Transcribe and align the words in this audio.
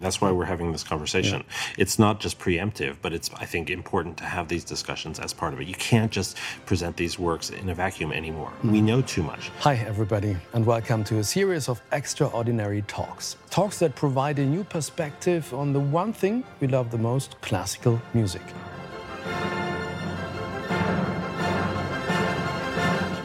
That's 0.00 0.20
why 0.20 0.30
we're 0.30 0.44
having 0.44 0.70
this 0.70 0.84
conversation. 0.84 1.42
Yeah. 1.44 1.74
It's 1.76 1.98
not 1.98 2.20
just 2.20 2.38
preemptive, 2.38 2.98
but 3.02 3.12
it's, 3.12 3.30
I 3.34 3.46
think, 3.46 3.68
important 3.68 4.16
to 4.18 4.24
have 4.24 4.46
these 4.46 4.62
discussions 4.62 5.18
as 5.18 5.32
part 5.32 5.54
of 5.54 5.60
it. 5.60 5.66
You 5.66 5.74
can't 5.74 6.12
just 6.12 6.36
present 6.66 6.96
these 6.96 7.18
works 7.18 7.50
in 7.50 7.68
a 7.68 7.74
vacuum 7.74 8.12
anymore. 8.12 8.52
Mm. 8.62 8.70
We 8.70 8.80
know 8.80 9.02
too 9.02 9.24
much. 9.24 9.50
Hi, 9.58 9.74
everybody, 9.74 10.36
and 10.52 10.64
welcome 10.64 11.02
to 11.02 11.18
a 11.18 11.24
series 11.24 11.68
of 11.68 11.82
extraordinary 11.90 12.82
talks. 12.82 13.38
Talks 13.50 13.80
that 13.80 13.96
provide 13.96 14.38
a 14.38 14.46
new 14.46 14.62
perspective 14.62 15.52
on 15.52 15.72
the 15.72 15.80
one 15.80 16.12
thing 16.12 16.44
we 16.60 16.68
love 16.68 16.92
the 16.92 16.98
most 16.98 17.34
classical 17.40 18.00
music. 18.14 18.42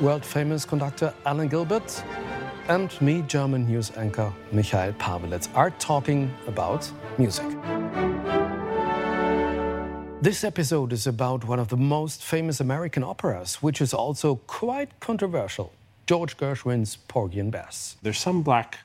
World 0.01 0.25
famous 0.25 0.65
conductor 0.65 1.13
Alan 1.23 1.49
Gilbert 1.49 2.03
and 2.67 3.01
me, 3.01 3.21
German 3.23 3.65
news 3.65 3.91
anchor 3.97 4.31
Michail 4.51 4.93
Paweletz, 4.93 5.49
are 5.55 5.71
talking 5.71 6.33
about 6.47 6.89
music. 7.17 7.45
This 10.21 10.43
episode 10.43 10.93
is 10.93 11.05
about 11.05 11.43
one 11.43 11.59
of 11.59 11.67
the 11.67 11.77
most 11.77 12.23
famous 12.23 12.61
American 12.61 13.03
operas, 13.03 13.55
which 13.55 13.81
is 13.81 13.93
also 13.93 14.35
quite 14.47 14.99
controversial 15.01 15.73
George 16.05 16.37
Gershwin's 16.37 16.95
Porgy 16.95 17.39
and 17.39 17.51
Bess. 17.51 17.97
There's 18.01 18.19
some 18.19 18.41
black 18.41 18.79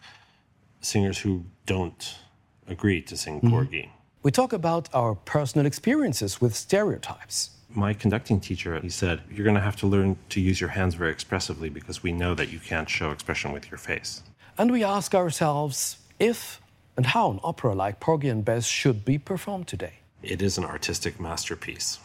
singers 0.81 1.19
who 1.19 1.45
don't 1.67 2.17
agree 2.67 3.03
to 3.03 3.17
sing 3.17 3.39
mm-hmm. 3.39 3.51
Porgy. 3.51 3.83
Mm. 3.83 3.91
We 4.23 4.31
talk 4.33 4.53
about 4.53 4.89
our 4.93 5.15
personal 5.15 5.67
experiences 5.67 6.41
with 6.41 6.55
stereotypes 6.55 7.51
my 7.71 7.93
conducting 7.93 8.41
teacher, 8.41 8.79
he 8.81 8.89
said, 8.89 9.23
You're 9.31 9.45
going 9.45 9.57
to 9.57 9.63
have 9.63 9.77
to 9.77 9.87
learn 9.87 10.17
to 10.31 10.41
use 10.41 10.61
your 10.61 10.71
hands 10.71 10.95
very 10.95 11.11
expressively 11.11 11.69
because 11.69 12.03
we 12.03 12.13
know 12.13 12.35
that 12.35 12.53
you 12.53 12.59
can't 12.59 12.89
show 12.89 13.11
expression 13.11 13.53
with 13.53 13.71
your 13.71 13.79
face. 13.79 14.23
And 14.57 14.71
we 14.71 14.83
ask 14.83 15.15
ourselves 15.15 15.99
if 16.19 16.61
and 16.97 17.07
how 17.07 17.31
an 17.31 17.41
opera 17.45 17.75
like 17.75 18.01
Porgy 18.01 18.29
and 18.29 18.45
Bess 18.45 18.67
should 18.67 19.05
be 19.05 19.19
performed 19.19 19.69
today. 19.69 19.95
It 20.23 20.43
is 20.43 20.59
an 20.59 20.65
artistic 20.65 21.21
masterpiece. 21.21 22.01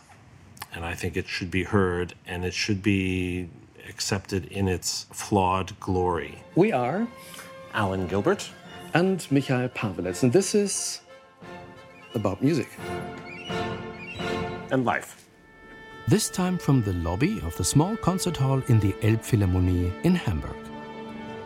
And 0.72 0.86
I 0.86 0.94
think 0.94 1.17
it 1.17 1.28
should 1.28 1.50
be 1.50 1.64
heard 1.64 2.14
and 2.27 2.45
it 2.45 2.53
should 2.53 2.83
be 2.83 3.50
accepted 3.89 4.45
in 4.45 4.67
its 4.67 5.08
flawed 5.11 5.80
glory. 5.80 6.44
We 6.55 6.72
are 6.72 7.08
Alan 7.73 8.08
Gilbert 8.08 8.50
and 8.94 9.25
Michail 9.31 9.70
Paweletz, 9.70 10.22
and 10.22 10.31
this 10.31 10.53
is 10.53 11.02
about 12.14 12.44
music 12.44 12.70
and 14.72 14.86
life. 14.86 15.23
This 16.06 16.30
time 16.30 16.58
from 16.58 16.84
the 16.84 16.92
lobby 16.92 17.40
of 17.44 17.56
the 17.56 17.64
small 17.64 17.96
concert 17.96 18.36
hall 18.36 18.62
in 18.68 18.78
the 18.82 18.92
Elbphilharmonie 19.02 20.04
in 20.04 20.16
Hamburg. 20.16 20.58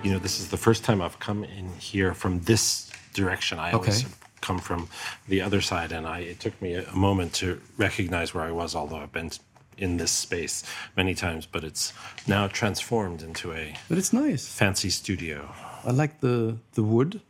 You 0.02 0.14
know, 0.14 0.18
this 0.18 0.40
is 0.40 0.50
the 0.50 0.58
first 0.58 0.84
time 0.84 1.00
I've 1.00 1.20
come 1.20 1.44
in 1.44 1.70
here 1.78 2.16
from 2.16 2.40
this 2.40 2.90
direction. 3.14 3.60
I 3.60 3.68
okay. 3.68 3.92
always 3.92 4.06
come 4.42 4.58
from 4.58 4.90
the 5.28 5.42
other 5.42 5.62
side, 5.62 5.92
and 5.92 6.08
I, 6.08 6.22
it 6.22 6.40
took 6.40 6.60
me 6.60 6.74
a 6.74 6.92
moment 6.92 7.34
to 7.36 7.62
recognize 7.78 8.34
where 8.34 8.46
I 8.46 8.52
was, 8.52 8.74
although 8.74 8.98
I've 8.98 9.12
been 9.12 9.30
in 9.78 9.98
this 9.98 10.10
space 10.10 10.64
many 10.96 11.14
times, 11.14 11.46
but 11.46 11.64
it's 11.64 11.94
now 12.26 12.48
transformed 12.48 13.22
into 13.22 13.54
a 13.54 13.76
but 13.90 14.00
it's 14.00 14.12
nice 14.12 14.48
fancy 14.52 14.90
studio. 14.90 15.54
I 15.86 15.92
like 15.92 16.20
the 16.20 16.58
the 16.74 16.82
wood. 16.82 17.22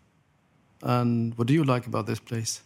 And 0.81 1.37
what 1.37 1.47
do 1.47 1.53
you 1.53 1.65
like 1.65 1.87
about 1.87 2.05
this 2.05 2.19
place? 2.19 2.61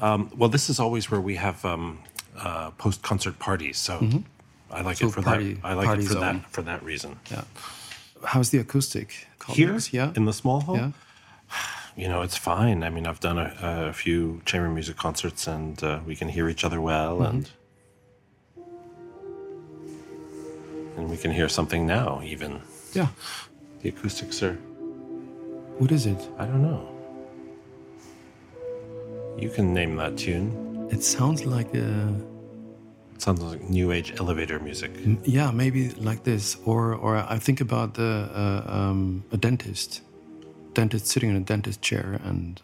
Um, 0.00 0.30
well, 0.36 0.50
this 0.50 0.70
is 0.70 0.78
always 0.78 1.10
where 1.10 1.20
we 1.20 1.36
have 1.36 1.64
um, 1.64 1.98
uh, 2.38 2.70
post 2.72 3.02
concert 3.02 3.38
parties. 3.38 3.78
So 3.78 3.98
mm-hmm. 3.98 4.18
I 4.70 4.82
like 4.82 4.98
so 4.98 5.08
it 5.08 5.12
for 5.12 5.22
party, 5.22 5.54
that. 5.54 5.64
I 5.64 5.74
like 5.74 5.98
it 5.98 6.02
for 6.04 6.14
zone. 6.14 6.20
that 6.20 6.50
for 6.50 6.62
that 6.62 6.82
reason. 6.82 7.18
Yeah. 7.30 7.44
How's 8.24 8.50
the 8.50 8.58
acoustic? 8.58 9.26
Here, 9.48 9.78
yeah, 9.92 10.12
in 10.16 10.24
the 10.24 10.32
small 10.32 10.60
hall. 10.60 10.76
Yeah. 10.76 10.90
You 11.98 12.08
know, 12.08 12.20
it's 12.20 12.36
fine. 12.36 12.82
I 12.82 12.90
mean, 12.90 13.06
I've 13.06 13.20
done 13.20 13.38
a, 13.38 13.88
a 13.88 13.92
few 13.94 14.42
chamber 14.44 14.68
music 14.68 14.98
concerts, 14.98 15.46
and 15.46 15.82
uh, 15.82 16.00
we 16.06 16.14
can 16.14 16.28
hear 16.28 16.46
each 16.46 16.62
other 16.62 16.78
well, 16.78 17.20
mm-hmm. 17.20 17.24
and 17.24 17.50
and 20.98 21.08
we 21.08 21.16
can 21.16 21.30
hear 21.30 21.48
something 21.48 21.86
now. 21.86 22.20
Even 22.22 22.60
yeah, 22.92 23.08
the 23.80 23.88
acoustics 23.88 24.42
are. 24.42 24.58
What 25.78 25.90
is 25.90 26.04
it? 26.04 26.28
I 26.36 26.44
don't 26.44 26.60
know. 26.60 26.86
You 29.38 29.48
can 29.48 29.72
name 29.72 29.96
that 29.96 30.18
tune. 30.18 30.75
It 30.90 31.02
sounds 31.02 31.44
like 31.44 31.74
a. 31.74 32.14
It 33.14 33.22
sounds 33.22 33.40
like 33.40 33.62
new 33.62 33.92
age 33.92 34.12
elevator 34.18 34.58
music. 34.60 34.90
Yeah, 35.24 35.50
maybe 35.50 35.90
like 35.90 36.24
this, 36.24 36.56
or 36.64 36.94
or 36.94 37.16
I 37.16 37.38
think 37.38 37.60
about 37.60 37.94
the 37.94 38.28
uh, 38.34 38.70
um, 38.70 39.24
a 39.32 39.36
dentist, 39.36 40.02
dentist 40.74 41.06
sitting 41.06 41.30
in 41.30 41.36
a 41.36 41.40
dentist 41.40 41.82
chair 41.82 42.20
and 42.24 42.60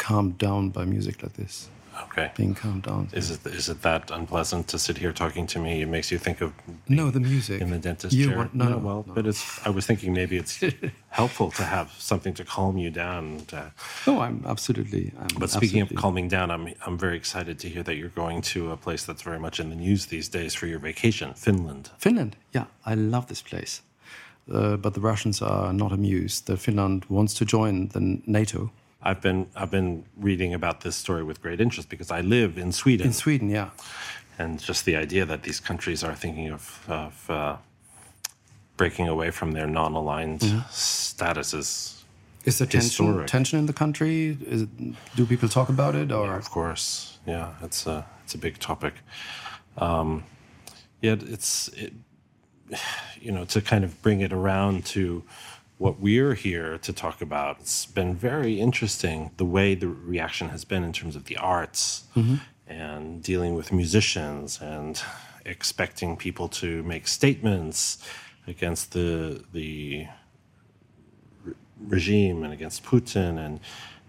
calmed 0.00 0.38
down 0.38 0.70
by 0.70 0.84
music 0.84 1.22
like 1.22 1.34
this. 1.34 1.68
Okay. 2.04 2.30
Being 2.36 2.54
calmed 2.54 2.84
down. 2.84 3.08
Is 3.12 3.30
it 3.30 3.44
is 3.46 3.68
it 3.68 3.82
that 3.82 4.10
unpleasant 4.10 4.68
to 4.68 4.78
sit 4.78 4.96
here 4.96 5.12
talking 5.12 5.46
to 5.48 5.58
me? 5.58 5.82
It 5.82 5.88
makes 5.96 6.10
you 6.10 6.18
think 6.18 6.40
of 6.40 6.52
no 6.88 7.10
the 7.10 7.20
music 7.20 7.60
in 7.60 7.70
the 7.70 7.78
dentist 7.78 8.14
you 8.14 8.28
chair. 8.28 8.38
Want, 8.38 8.54
no, 8.54 8.68
no, 8.68 8.78
well, 8.78 9.04
no. 9.06 9.14
but 9.14 9.26
it's. 9.26 9.42
I 9.66 9.70
was 9.70 9.84
thinking 9.86 10.14
maybe 10.14 10.36
it's 10.38 10.64
helpful 11.20 11.50
to 11.52 11.62
have 11.62 11.92
something 11.98 12.34
to 12.34 12.44
calm 12.44 12.78
you 12.78 12.90
down. 12.90 13.22
To, 13.48 13.72
no, 14.06 14.20
I'm 14.20 14.42
absolutely. 14.46 15.12
I'm 15.20 15.28
but 15.38 15.50
speaking 15.50 15.82
absolutely. 15.82 15.96
of 15.96 16.02
calming 16.02 16.28
down, 16.28 16.50
I'm 16.50 16.64
I'm 16.86 16.96
very 16.96 17.16
excited 17.16 17.58
to 17.58 17.68
hear 17.68 17.82
that 17.82 17.96
you're 17.96 18.16
going 18.24 18.40
to 18.54 18.70
a 18.70 18.76
place 18.76 19.04
that's 19.04 19.22
very 19.22 19.38
much 19.38 19.60
in 19.60 19.68
the 19.68 19.76
news 19.76 20.06
these 20.06 20.28
days 20.28 20.54
for 20.54 20.66
your 20.66 20.80
vacation, 20.80 21.34
Finland. 21.34 21.90
Finland, 21.98 22.36
yeah, 22.54 22.66
I 22.86 22.94
love 22.94 23.26
this 23.26 23.42
place. 23.42 23.82
Uh, 24.50 24.76
but 24.76 24.94
the 24.94 25.00
Russians 25.00 25.42
are 25.42 25.72
not 25.72 25.92
amused 25.92 26.46
that 26.46 26.58
Finland 26.58 27.04
wants 27.08 27.34
to 27.34 27.44
join 27.44 27.88
the 27.88 28.20
NATO. 28.26 28.70
I've 29.02 29.20
been 29.20 29.46
I've 29.56 29.70
been 29.70 30.04
reading 30.16 30.54
about 30.54 30.82
this 30.82 30.96
story 30.96 31.22
with 31.22 31.40
great 31.40 31.60
interest 31.60 31.88
because 31.88 32.10
I 32.10 32.20
live 32.20 32.58
in 32.58 32.72
Sweden. 32.72 33.06
In 33.06 33.12
Sweden, 33.12 33.48
yeah. 33.48 33.70
And 34.38 34.58
just 34.58 34.84
the 34.84 34.96
idea 34.96 35.24
that 35.26 35.42
these 35.42 35.60
countries 35.60 36.02
are 36.02 36.14
thinking 36.14 36.50
of, 36.50 36.84
of 36.88 37.30
uh, 37.30 37.56
breaking 38.76 39.08
away 39.08 39.30
from 39.30 39.52
their 39.52 39.66
non-aligned 39.66 40.40
mm-hmm. 40.40 40.60
status 40.70 41.52
is 41.52 42.04
is 42.44 42.58
there 42.58 42.66
tension, 42.66 43.26
tension 43.26 43.58
in 43.58 43.66
the 43.66 43.72
country? 43.72 44.38
Is, 44.46 44.66
do 45.14 45.26
people 45.26 45.48
talk 45.48 45.68
about 45.68 45.94
it? 45.94 46.10
Or 46.10 46.26
yeah, 46.26 46.36
of 46.36 46.50
course, 46.50 47.18
yeah, 47.26 47.52
it's 47.62 47.86
a 47.86 48.06
it's 48.24 48.34
a 48.34 48.38
big 48.38 48.58
topic. 48.58 48.94
Um, 49.76 50.24
yeah, 51.02 51.16
it's 51.20 51.68
it, 51.68 51.92
you 53.20 53.32
know 53.32 53.44
to 53.46 53.60
kind 53.60 53.84
of 53.84 54.00
bring 54.02 54.20
it 54.20 54.32
around 54.32 54.86
to 54.86 55.22
what 55.80 55.98
we're 55.98 56.34
here 56.34 56.76
to 56.76 56.92
talk 56.92 57.22
about. 57.22 57.58
It's 57.60 57.86
been 57.86 58.14
very 58.14 58.60
interesting 58.60 59.30
the 59.38 59.46
way 59.46 59.74
the 59.74 59.88
reaction 59.88 60.50
has 60.50 60.62
been 60.62 60.84
in 60.84 60.92
terms 60.92 61.16
of 61.16 61.24
the 61.24 61.38
arts 61.38 62.04
mm-hmm. 62.14 62.34
and 62.66 63.22
dealing 63.22 63.54
with 63.54 63.72
musicians 63.72 64.60
and 64.60 65.00
expecting 65.46 66.18
people 66.18 66.48
to 66.48 66.82
make 66.82 67.08
statements 67.08 67.96
against 68.46 68.92
the 68.92 69.42
the 69.54 70.06
re- 71.42 71.54
regime 71.78 72.44
and 72.44 72.52
against 72.52 72.84
Putin 72.84 73.38
and 73.38 73.58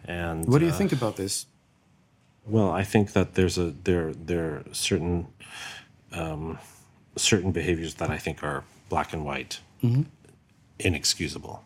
and 0.04 0.46
what 0.48 0.60
do 0.60 0.66
you 0.66 0.74
uh, 0.74 0.76
think 0.76 0.92
about 0.92 1.16
this? 1.16 1.46
Well, 2.46 2.70
I 2.70 2.84
think 2.84 3.14
that 3.14 3.36
there's 3.36 3.58
a 3.58 3.74
there 3.86 4.14
there 4.14 4.46
are 4.56 4.64
certain 4.74 5.28
um, 6.12 6.60
certain 7.16 7.54
behaviors 7.54 7.94
that 7.96 8.10
I 8.10 8.18
think 8.18 8.44
are 8.44 8.66
black 8.90 9.14
and 9.14 9.24
white. 9.24 9.62
Mm-hmm 9.82 10.02
inexcusable. 10.86 11.64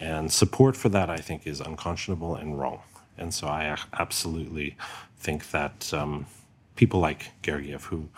And 0.00 0.32
support 0.32 0.76
for 0.76 0.88
that, 0.88 1.08
I 1.08 1.18
think, 1.18 1.46
is 1.46 1.60
unconscionable 1.60 2.34
and 2.34 2.58
wrong. 2.58 2.80
And 3.16 3.32
so 3.32 3.46
I 3.46 3.76
absolutely 3.92 4.76
think 5.18 5.50
that 5.50 5.92
um, 5.94 6.26
people 6.74 6.98
like 6.98 7.30
Gergiev, 7.42 7.82
who, 7.82 8.08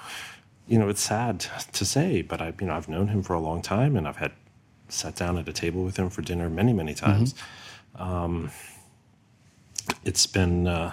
you 0.66 0.78
know, 0.78 0.88
it's 0.88 1.02
sad 1.02 1.40
to 1.72 1.84
say, 1.84 2.22
but 2.22 2.40
I, 2.40 2.54
you 2.60 2.66
know, 2.66 2.74
I've 2.74 2.88
known 2.88 3.08
him 3.08 3.22
for 3.22 3.34
a 3.34 3.40
long 3.40 3.60
time, 3.60 3.96
and 3.96 4.08
I've 4.08 4.16
had 4.16 4.32
sat 4.88 5.16
down 5.16 5.36
at 5.36 5.48
a 5.48 5.52
table 5.52 5.84
with 5.84 5.96
him 5.96 6.08
for 6.08 6.22
dinner 6.22 6.48
many, 6.48 6.72
many 6.72 6.94
times. 6.94 7.34
Mm-hmm. 7.34 8.02
Um, 8.02 8.50
it's 10.04 10.26
been 10.26 10.66
uh, 10.66 10.92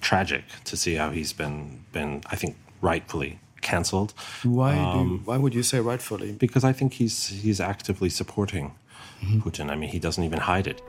tragic 0.00 0.44
to 0.64 0.76
see 0.76 0.94
how 0.94 1.10
he's 1.10 1.32
been 1.32 1.84
been, 1.92 2.22
I 2.26 2.36
think, 2.36 2.56
rightfully 2.80 3.40
cancelled. 3.60 4.14
Why? 4.42 4.76
Um, 4.76 5.08
you, 5.08 5.16
why 5.24 5.36
would 5.36 5.54
you 5.54 5.62
say 5.62 5.80
rightfully? 5.80 6.32
Because 6.32 6.64
I 6.64 6.72
think 6.72 6.94
he's 6.94 7.28
he's 7.28 7.60
actively 7.60 8.10
supporting 8.10 8.74
mm-hmm. 9.22 9.40
Putin. 9.40 9.70
I 9.70 9.76
mean, 9.76 9.90
he 9.90 9.98
doesn't 9.98 10.22
even 10.24 10.40
hide 10.40 10.66
it. 10.66 10.82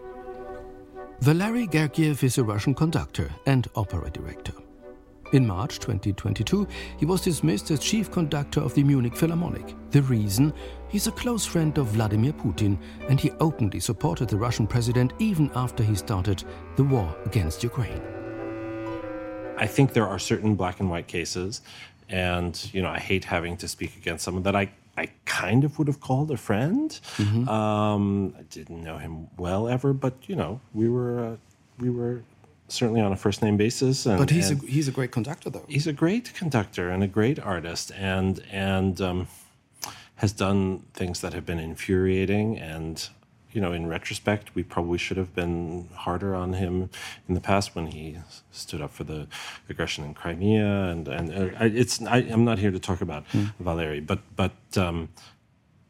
Valery 1.21 1.67
Gergiev 1.67 2.23
is 2.23 2.37
a 2.37 2.43
Russian 2.43 2.73
conductor 2.73 3.29
and 3.45 3.67
opera 3.75 4.09
director. 4.09 4.53
In 5.33 5.47
March 5.47 5.79
2022, 5.79 6.67
he 6.97 7.05
was 7.05 7.21
dismissed 7.21 7.71
as 7.71 7.79
chief 7.79 8.11
conductor 8.11 8.59
of 8.59 8.73
the 8.73 8.83
Munich 8.83 9.15
Philharmonic. 9.15 9.75
The 9.91 10.01
reason? 10.01 10.51
He's 10.89 11.07
a 11.07 11.11
close 11.11 11.45
friend 11.45 11.77
of 11.77 11.87
Vladimir 11.87 12.33
Putin, 12.33 12.77
and 13.07 13.17
he 13.17 13.31
openly 13.39 13.79
supported 13.79 14.27
the 14.27 14.35
Russian 14.35 14.67
president 14.67 15.13
even 15.19 15.49
after 15.55 15.83
he 15.83 15.95
started 15.95 16.43
the 16.75 16.83
war 16.83 17.15
against 17.25 17.63
Ukraine. 17.63 18.01
I 19.57 19.67
think 19.67 19.93
there 19.93 20.07
are 20.07 20.19
certain 20.19 20.55
black 20.55 20.79
and 20.79 20.89
white 20.89 21.07
cases 21.07 21.61
and 22.11 22.69
you 22.73 22.81
know 22.81 22.89
I 22.89 22.99
hate 22.99 23.25
having 23.25 23.57
to 23.57 23.67
speak 23.67 23.95
against 23.97 24.23
someone 24.23 24.43
that 24.43 24.55
I 24.55 24.71
I 24.97 25.09
kind 25.25 25.63
of 25.63 25.79
would 25.79 25.87
have 25.87 25.99
called 25.99 26.29
a 26.31 26.37
friend. 26.37 26.91
Mm-hmm. 27.15 27.47
Um, 27.47 28.35
I 28.37 28.43
didn't 28.43 28.83
know 28.83 28.97
him 28.97 29.27
well 29.37 29.67
ever, 29.67 29.93
but 29.93 30.13
you 30.27 30.35
know 30.35 30.59
we 30.73 30.89
were 30.89 31.25
uh, 31.25 31.37
we 31.79 31.89
were 31.89 32.23
certainly 32.67 33.01
on 33.01 33.11
a 33.11 33.15
first 33.15 33.41
name 33.41 33.57
basis. 33.57 34.05
And, 34.05 34.17
but 34.17 34.29
he's 34.29 34.49
and 34.49 34.63
a, 34.63 34.67
he's 34.67 34.87
a 34.87 34.91
great 34.91 35.11
conductor, 35.11 35.49
though. 35.49 35.65
He's 35.67 35.87
a 35.87 35.93
great 35.93 36.33
conductor 36.33 36.89
and 36.89 37.03
a 37.03 37.07
great 37.07 37.39
artist, 37.39 37.91
and 37.97 38.43
and 38.51 38.99
um, 39.01 39.27
has 40.15 40.31
done 40.31 40.83
things 40.93 41.21
that 41.21 41.33
have 41.33 41.45
been 41.45 41.59
infuriating. 41.59 42.57
And 42.57 43.07
you 43.53 43.61
know, 43.61 43.73
in 43.73 43.87
retrospect, 43.87 44.55
we 44.55 44.63
probably 44.63 44.97
should 44.97 45.17
have 45.17 45.33
been 45.35 45.89
harder 45.93 46.35
on 46.35 46.53
him 46.53 46.89
in 47.27 47.35
the 47.35 47.41
past 47.41 47.75
when 47.75 47.87
he 47.87 48.17
stood 48.51 48.81
up 48.81 48.91
for 48.91 49.03
the 49.03 49.27
aggression 49.69 50.03
in 50.05 50.13
Crimea. 50.13 50.89
And 50.89 51.07
and 51.07 51.31
uh, 51.31 51.57
it's 51.61 52.01
I, 52.01 52.19
am 52.19 52.45
not 52.45 52.59
here 52.59 52.71
to 52.71 52.79
talk 52.79 53.01
about 53.01 53.27
mm. 53.29 53.53
Valery, 53.59 53.99
but 53.99 54.19
but 54.35 54.55
um, 54.77 55.09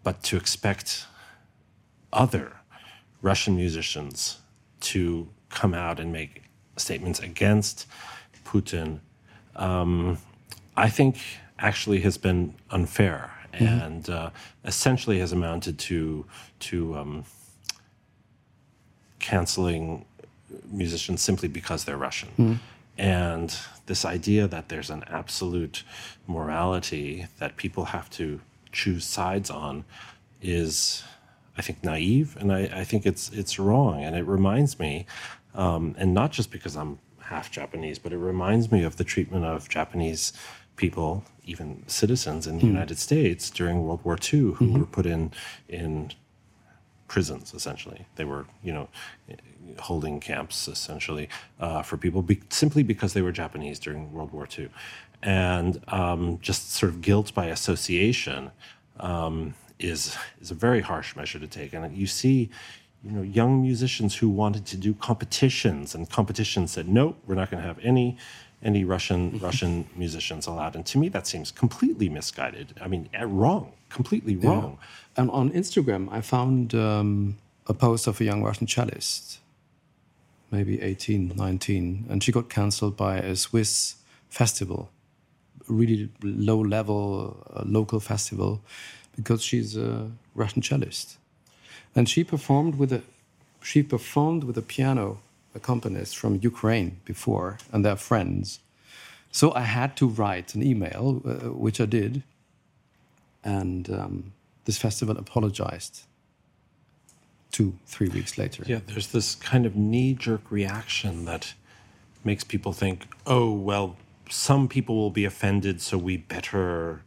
but 0.03 0.23
to 0.23 0.37
expect 0.37 1.05
other 2.11 2.53
Russian 3.21 3.55
musicians 3.55 4.39
to 4.81 5.27
come 5.49 5.73
out 5.73 5.99
and 5.99 6.11
make 6.11 6.43
statements 6.77 7.19
against 7.19 7.87
Putin, 8.45 8.99
um, 9.55 10.17
I 10.75 10.89
think 10.89 11.17
actually 11.59 12.01
has 12.01 12.17
been 12.17 12.55
unfair 12.71 13.31
mm-hmm. 13.53 13.65
and 13.65 14.09
uh, 14.09 14.29
essentially 14.65 15.19
has 15.19 15.31
amounted 15.31 15.77
to 15.79 16.25
to 16.59 16.95
um, 16.95 17.23
canceling 19.21 20.05
musicians 20.69 21.21
simply 21.21 21.47
because 21.47 21.85
they're 21.85 21.97
Russian. 21.97 22.29
Mm-hmm. 22.29 22.53
And 22.97 23.57
this 23.85 24.05
idea 24.05 24.47
that 24.47 24.69
there's 24.69 24.89
an 24.89 25.03
absolute 25.07 25.83
morality 26.27 27.27
that 27.39 27.57
people 27.57 27.85
have 27.85 28.09
to 28.11 28.41
choose 28.71 29.05
sides 29.05 29.49
on 29.49 29.85
is, 30.41 31.03
I 31.57 31.61
think, 31.61 31.83
naive, 31.83 32.37
and 32.39 32.51
I, 32.51 32.69
I 32.73 32.83
think 32.83 33.05
it's 33.05 33.31
it's 33.31 33.57
wrong. 33.57 34.03
And 34.03 34.15
it 34.15 34.23
reminds 34.23 34.79
me 34.79 35.05
um, 35.53 35.95
and 35.97 36.13
not 36.13 36.31
just 36.31 36.51
because 36.51 36.75
I'm 36.75 36.99
half 37.19 37.51
Japanese, 37.51 37.99
but 37.99 38.13
it 38.13 38.17
reminds 38.17 38.71
me 38.71 38.83
of 38.83 38.97
the 38.97 39.03
treatment 39.03 39.45
of 39.45 39.69
Japanese 39.69 40.33
people, 40.75 41.23
even 41.45 41.83
citizens 41.87 42.47
in 42.47 42.57
the 42.57 42.63
mm. 42.63 42.67
United 42.67 42.97
States 42.97 43.49
during 43.49 43.83
World 43.83 44.01
War 44.03 44.15
II, 44.15 44.39
who 44.39 44.53
mm-hmm. 44.53 44.79
were 44.79 44.85
put 44.85 45.05
in 45.05 45.31
in 45.67 46.11
prisons. 47.11 47.53
Essentially, 47.53 48.05
they 48.15 48.25
were 48.31 48.45
you 48.63 48.73
know 48.73 48.87
holding 49.79 50.19
camps 50.19 50.67
essentially 50.67 51.27
uh, 51.59 51.81
for 51.81 51.97
people 51.97 52.21
be- 52.21 52.41
simply 52.49 52.83
because 52.83 53.11
they 53.13 53.21
were 53.21 53.33
Japanese 53.43 53.77
during 53.79 54.11
World 54.13 54.31
War 54.31 54.47
II, 54.57 54.69
and 55.21 55.71
um, 55.89 56.39
just 56.41 56.71
sort 56.71 56.89
of 56.91 57.01
guilt 57.01 57.33
by 57.33 57.45
association. 57.57 58.51
Um, 58.99 59.55
is 59.79 60.15
is 60.39 60.51
a 60.51 60.59
very 60.67 60.81
harsh 60.81 61.15
measure 61.15 61.39
to 61.39 61.47
take, 61.47 61.73
and 61.73 61.97
you 61.97 62.07
see 62.07 62.49
you 63.03 63.11
know, 63.11 63.23
young 63.23 63.61
musicians 63.61 64.15
who 64.15 64.29
wanted 64.29 64.63
to 64.67 64.77
do 64.77 64.93
competitions, 64.93 65.95
and 65.95 66.07
competitions 66.09 66.71
said, 66.71 66.87
no, 66.87 67.15
we're 67.25 67.39
not 67.41 67.49
going 67.49 67.61
to 67.61 67.67
have 67.67 67.79
any 67.83 68.17
any 68.63 68.83
Russian 68.85 69.39
Russian 69.47 69.87
musicians 69.95 70.47
allowed. 70.47 70.75
And 70.75 70.85
to 70.85 70.97
me, 70.99 71.09
that 71.09 71.25
seems 71.27 71.51
completely 71.51 72.09
misguided. 72.09 72.67
I 72.79 72.87
mean, 72.87 73.09
eh, 73.13 73.25
wrong, 73.27 73.73
completely 73.89 74.35
wrong. 74.35 74.77
Yeah. 74.79 74.87
And 75.17 75.29
on 75.31 75.51
Instagram, 75.51 76.07
I 76.11 76.21
found 76.21 76.73
um, 76.73 77.37
a 77.67 77.73
post 77.73 78.07
of 78.07 78.21
a 78.21 78.23
young 78.23 78.43
Russian 78.43 78.67
cellist, 78.67 79.39
maybe 80.51 80.81
18, 80.81 81.33
19, 81.35 82.05
and 82.09 82.23
she 82.23 82.31
got 82.31 82.49
cancelled 82.49 82.95
by 82.95 83.17
a 83.17 83.35
Swiss 83.35 83.95
festival, 84.29 84.89
a 85.69 85.73
really 85.73 86.09
low 86.23 86.59
level 86.59 87.45
uh, 87.53 87.63
local 87.65 87.99
festival, 87.99 88.61
because 89.15 89.43
she's 89.43 89.75
a 89.75 90.09
Russian 90.33 90.61
cellist 90.61 91.17
and 91.95 92.07
she 92.07 92.23
performed 92.23 92.75
with 92.75 92.91
a 92.91 93.01
she 93.61 93.83
performed 93.83 94.43
with 94.43 94.57
a 94.57 94.61
piano 94.61 95.19
accompanist 95.53 96.17
from 96.17 96.39
Ukraine 96.41 96.99
before, 97.05 97.57
and 97.71 97.85
their 97.85 97.97
friends. 97.97 98.59
So 99.31 99.53
I 99.53 99.61
had 99.61 99.95
to 99.97 100.07
write 100.07 100.55
an 100.55 100.63
email, 100.63 101.21
uh, 101.23 101.51
which 101.51 101.79
I 101.79 101.85
did, 101.85 102.23
and 103.43 103.89
um, 103.89 104.33
this 104.65 104.77
festival 104.77 105.17
apologized 105.17 106.03
two, 107.51 107.77
three 107.85 108.09
weeks 108.09 108.37
later. 108.37 108.63
Yeah, 108.65 108.79
there's 108.85 109.07
this 109.07 109.35
kind 109.35 109.65
of 109.65 109.75
knee 109.75 110.13
jerk 110.13 110.49
reaction 110.49 111.25
that 111.25 111.53
makes 112.23 112.43
people 112.43 112.71
think, 112.71 113.07
oh, 113.25 113.51
well, 113.51 113.97
some 114.29 114.67
people 114.67 114.95
will 114.95 115.09
be 115.11 115.25
offended, 115.25 115.81
so 115.81 115.97
we 115.97 116.17
better 116.17 117.01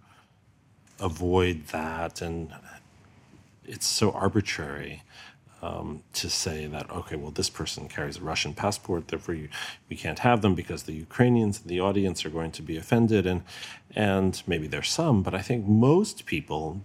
avoid 1.00 1.68
that. 1.68 2.20
And 2.20 2.52
it's 3.64 3.86
so 3.86 4.10
arbitrary 4.12 5.02
um, 5.64 6.02
to 6.12 6.28
say 6.28 6.66
that 6.66 6.90
okay, 6.90 7.16
well, 7.16 7.30
this 7.30 7.48
person 7.48 7.88
carries 7.88 8.18
a 8.18 8.20
Russian 8.20 8.52
passport, 8.52 9.08
therefore 9.08 9.34
you, 9.34 9.48
we 9.88 9.96
can't 9.96 10.18
have 10.18 10.42
them 10.42 10.54
because 10.54 10.82
the 10.82 10.92
Ukrainians 10.92 11.62
in 11.62 11.68
the 11.68 11.80
audience 11.80 12.26
are 12.26 12.30
going 12.30 12.52
to 12.52 12.62
be 12.62 12.76
offended, 12.76 13.26
and 13.26 13.42
and 13.96 14.42
maybe 14.46 14.66
there's 14.66 14.90
some, 14.90 15.22
but 15.22 15.34
I 15.34 15.40
think 15.40 15.66
most 15.66 16.26
people 16.26 16.82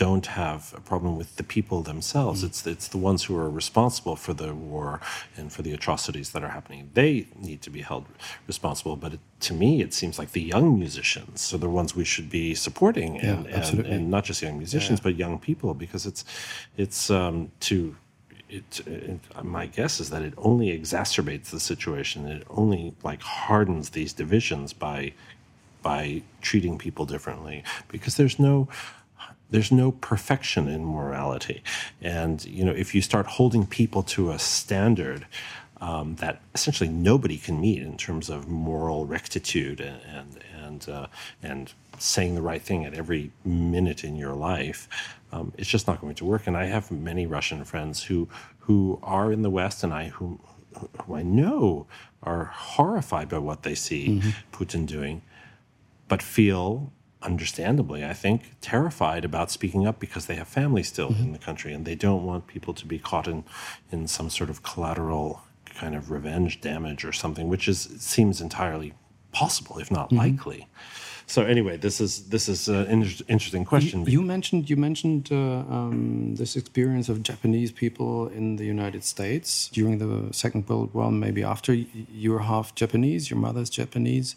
don't 0.00 0.28
have 0.28 0.72
a 0.74 0.80
problem 0.80 1.18
with 1.18 1.36
the 1.36 1.42
people 1.42 1.82
themselves. 1.82 2.42
Mm. 2.42 2.46
It's 2.46 2.66
it's 2.66 2.88
the 2.88 2.96
ones 2.96 3.24
who 3.24 3.36
are 3.36 3.50
responsible 3.50 4.16
for 4.16 4.32
the 4.32 4.54
war 4.54 4.98
and 5.36 5.52
for 5.52 5.60
the 5.60 5.72
atrocities 5.78 6.28
that 6.32 6.42
are 6.42 6.54
happening. 6.58 6.88
They 6.94 7.26
need 7.36 7.60
to 7.66 7.70
be 7.70 7.82
held 7.82 8.06
responsible. 8.46 8.96
But 8.96 9.12
it, 9.16 9.20
to 9.40 9.52
me, 9.52 9.82
it 9.82 9.92
seems 9.92 10.18
like 10.18 10.32
the 10.32 10.40
young 10.54 10.78
musicians 10.78 11.52
are 11.52 11.58
the 11.58 11.68
ones 11.68 11.94
we 11.94 12.06
should 12.06 12.30
be 12.30 12.54
supporting, 12.54 13.20
and 13.20 13.44
yeah, 13.44 13.68
and, 13.68 13.86
and, 13.94 14.10
not 14.10 14.24
just 14.24 14.40
young 14.40 14.56
musicians, 14.56 15.00
yeah. 15.00 15.06
but 15.06 15.16
young 15.16 15.38
people, 15.38 15.74
because 15.74 16.06
it's 16.06 16.24
it's 16.78 17.10
um, 17.10 17.52
to 17.68 17.94
it, 18.48 18.80
it, 18.86 19.20
my 19.44 19.66
guess 19.66 20.00
is 20.00 20.08
that 20.08 20.22
it 20.22 20.32
only 20.38 20.68
exacerbates 20.78 21.50
the 21.50 21.60
situation. 21.60 22.26
It 22.26 22.46
only 22.48 22.94
like 23.02 23.20
hardens 23.20 23.90
these 23.90 24.14
divisions 24.14 24.72
by 24.72 25.12
by 25.82 26.22
treating 26.40 26.78
people 26.78 27.04
differently 27.04 27.62
because 27.88 28.16
there's 28.16 28.38
no 28.38 28.68
there's 29.50 29.72
no 29.72 29.92
perfection 29.92 30.68
in 30.68 30.84
morality. 30.84 31.62
And, 32.00 32.44
you 32.44 32.64
know, 32.64 32.72
if 32.72 32.94
you 32.94 33.02
start 33.02 33.26
holding 33.26 33.66
people 33.66 34.02
to 34.04 34.30
a 34.30 34.38
standard 34.38 35.26
um, 35.80 36.16
that 36.16 36.40
essentially 36.54 36.90
nobody 36.90 37.38
can 37.38 37.60
meet 37.60 37.82
in 37.82 37.96
terms 37.96 38.28
of 38.28 38.48
moral 38.48 39.06
rectitude 39.06 39.80
and, 39.80 40.00
and, 40.06 40.38
and, 40.62 40.88
uh, 40.88 41.06
and 41.42 41.72
saying 41.98 42.34
the 42.34 42.42
right 42.42 42.62
thing 42.62 42.84
at 42.84 42.94
every 42.94 43.32
minute 43.44 44.04
in 44.04 44.14
your 44.14 44.34
life, 44.34 44.88
um, 45.32 45.52
it's 45.56 45.68
just 45.68 45.86
not 45.86 46.00
going 46.00 46.14
to 46.14 46.24
work. 46.24 46.46
And 46.46 46.56
I 46.56 46.66
have 46.66 46.90
many 46.90 47.26
Russian 47.26 47.64
friends 47.64 48.04
who, 48.04 48.28
who 48.60 48.98
are 49.02 49.32
in 49.32 49.42
the 49.42 49.50
West 49.50 49.82
and 49.82 49.92
I, 49.92 50.08
who, 50.08 50.38
who 51.02 51.14
I 51.14 51.22
know 51.22 51.86
are 52.22 52.44
horrified 52.44 53.28
by 53.28 53.38
what 53.38 53.62
they 53.62 53.74
see 53.74 54.08
mm-hmm. 54.08 54.30
Putin 54.52 54.86
doing, 54.86 55.22
but 56.08 56.20
feel 56.22 56.92
understandably, 57.22 58.04
I 58.04 58.14
think, 58.14 58.52
terrified 58.60 59.24
about 59.24 59.50
speaking 59.50 59.86
up 59.86 59.98
because 59.98 60.26
they 60.26 60.36
have 60.36 60.48
family 60.48 60.82
still 60.82 61.10
mm-hmm. 61.10 61.22
in 61.22 61.32
the 61.32 61.38
country 61.38 61.72
and 61.72 61.84
they 61.84 61.94
don't 61.94 62.24
want 62.24 62.46
people 62.46 62.74
to 62.74 62.86
be 62.86 62.98
caught 62.98 63.28
in, 63.28 63.44
in 63.90 64.06
some 64.06 64.30
sort 64.30 64.50
of 64.50 64.62
collateral 64.62 65.42
kind 65.74 65.94
of 65.94 66.10
revenge 66.10 66.60
damage 66.60 67.04
or 67.04 67.12
something, 67.12 67.48
which 67.48 67.68
is 67.68 67.80
seems 67.98 68.40
entirely 68.40 68.94
possible, 69.32 69.78
if 69.78 69.90
not 69.90 70.08
mm-hmm. 70.08 70.18
likely. 70.18 70.68
So 71.30 71.44
anyway, 71.44 71.76
this 71.76 72.00
is 72.00 72.28
this 72.30 72.48
is 72.48 72.66
an 72.68 72.86
inter- 72.88 73.24
interesting 73.28 73.64
question. 73.64 74.04
You, 74.04 74.12
you, 74.18 74.22
mentioned 74.22 74.68
you 74.68 74.76
mentioned 74.76 75.28
uh, 75.30 75.60
um, 75.76 76.34
this 76.34 76.56
experience 76.56 77.08
of 77.08 77.22
Japanese 77.22 77.70
people 77.70 78.26
in 78.26 78.56
the 78.56 78.64
United 78.64 79.04
States 79.04 79.68
during 79.68 79.98
the 79.98 80.32
Second 80.32 80.68
World 80.68 80.92
War, 80.92 81.12
maybe 81.12 81.44
after. 81.44 81.72
You're 81.72 82.40
half 82.40 82.74
Japanese, 82.74 83.30
your 83.30 83.38
mother's 83.38 83.70
Japanese. 83.70 84.34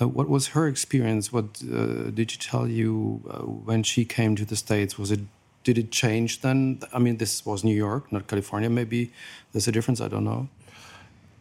Uh, 0.00 0.08
what 0.08 0.28
was 0.28 0.48
her 0.48 0.66
experience? 0.66 1.32
What 1.32 1.62
uh, 1.62 2.10
did 2.10 2.30
she 2.30 2.38
tell 2.38 2.66
you 2.66 3.22
uh, 3.28 3.38
when 3.42 3.82
she 3.82 4.04
came 4.04 4.36
to 4.36 4.44
the 4.44 4.56
States? 4.56 4.98
Was 4.98 5.10
it 5.10 5.20
did 5.64 5.78
it 5.78 5.90
change 5.90 6.40
then? 6.40 6.80
I 6.92 6.98
mean, 6.98 7.18
this 7.18 7.46
was 7.46 7.62
New 7.62 7.74
York, 7.74 8.10
not 8.10 8.26
California. 8.26 8.68
Maybe 8.68 9.12
there's 9.52 9.68
a 9.68 9.72
difference. 9.72 10.00
I 10.00 10.08
don't 10.08 10.24
know. 10.24 10.48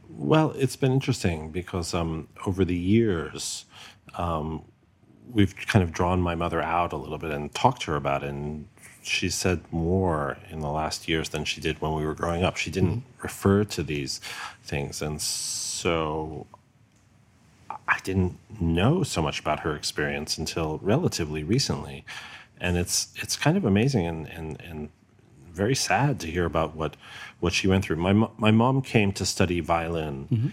Well, 0.10 0.54
it's 0.58 0.76
been 0.76 0.92
interesting 0.92 1.52
because 1.52 1.94
um, 1.94 2.28
over 2.46 2.64
the 2.66 2.76
years, 2.76 3.66
um, 4.16 4.64
we've 5.32 5.56
kind 5.56 5.82
of 5.82 5.92
drawn 5.92 6.22
my 6.22 6.36
mother 6.36 6.62
out 6.62 6.94
a 6.94 6.98
little 6.98 7.18
bit 7.18 7.32
and 7.32 7.54
talked 7.54 7.84
to 7.84 7.92
her 7.92 7.98
about 7.98 8.24
it. 8.24 8.30
And 8.30 8.68
she 9.02 9.30
said 9.30 9.62
more 9.72 10.38
in 10.50 10.60
the 10.60 10.70
last 10.70 11.08
years 11.08 11.30
than 11.30 11.46
she 11.46 11.62
did 11.62 11.82
when 11.82 11.94
we 11.94 12.06
were 12.06 12.14
growing 12.14 12.44
up. 12.44 12.58
She 12.58 12.70
didn't 12.70 12.90
mm 12.90 13.04
-hmm. 13.18 13.24
refer 13.24 13.64
to 13.66 13.84
these 13.84 14.22
things. 14.66 15.02
And 15.02 15.22
so 15.22 16.46
I 17.88 18.00
didn't 18.04 18.38
know 18.60 19.04
so 19.04 19.22
much 19.22 19.40
about 19.40 19.62
her 19.62 19.76
experience 19.76 20.38
until 20.38 20.80
relatively 20.82 21.44
recently, 21.44 22.06
and 22.60 22.78
it's 22.78 23.10
it's 23.16 23.36
kind 23.36 23.58
of 23.58 23.66
amazing 23.66 24.06
and 24.06 24.28
and 24.28 24.62
and 24.62 24.90
very 25.52 25.76
sad 25.76 26.20
to 26.22 26.28
hear 26.28 26.46
about 26.46 26.76
what 26.76 26.96
what 27.40 27.54
she 27.54 27.68
went 27.68 27.86
through. 27.86 27.98
My 27.98 28.14
my 28.38 28.52
mom 28.52 28.82
came 28.82 29.12
to 29.14 29.26
study 29.26 29.60
violin 29.60 30.28
mm-hmm. 30.32 30.48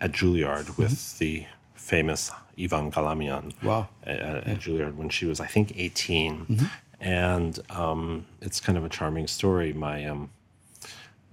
at 0.00 0.12
Juilliard 0.12 0.76
with 0.76 0.92
mm-hmm. 0.92 1.18
the 1.18 1.46
famous 1.74 2.30
Ivan 2.58 2.90
Galamian. 2.90 3.52
Wow. 3.62 3.88
At, 4.04 4.20
at 4.20 4.46
yeah. 4.46 4.54
Juilliard 4.54 4.94
when 4.96 5.08
she 5.08 5.26
was 5.26 5.40
I 5.40 5.46
think 5.46 5.72
18, 5.76 6.46
mm-hmm. 6.46 6.64
and 7.00 7.58
um, 7.70 8.26
it's 8.40 8.60
kind 8.60 8.78
of 8.78 8.84
a 8.84 8.88
charming 8.88 9.26
story. 9.26 9.72
My 9.72 10.04
um, 10.06 10.30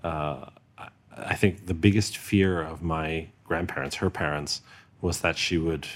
uh, 0.03 0.45
I 1.15 1.36
think 1.36 1.67
the 1.67 1.74
biggest 1.74 2.17
fear 2.17 2.62
of 2.62 2.81
my 2.81 3.27
grandparents, 3.43 3.98
her 3.98 4.10
parents, 4.10 4.62
was 5.01 5.22
that 5.22 5.38
she 5.38 5.58
would, 5.58 5.88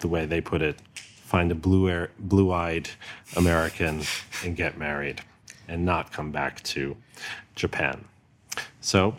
the 0.00 0.08
way 0.08 0.26
they 0.26 0.40
put 0.40 0.62
it, 0.62 0.80
find 0.94 1.52
a 1.52 1.54
blue 1.54 1.88
air, 1.88 2.10
blue-eyed 2.18 2.90
American 3.36 4.02
and 4.44 4.56
get 4.56 4.76
married, 4.76 5.20
and 5.68 5.84
not 5.84 6.12
come 6.12 6.32
back 6.32 6.62
to 6.64 6.96
Japan. 7.54 8.04
So, 8.80 9.16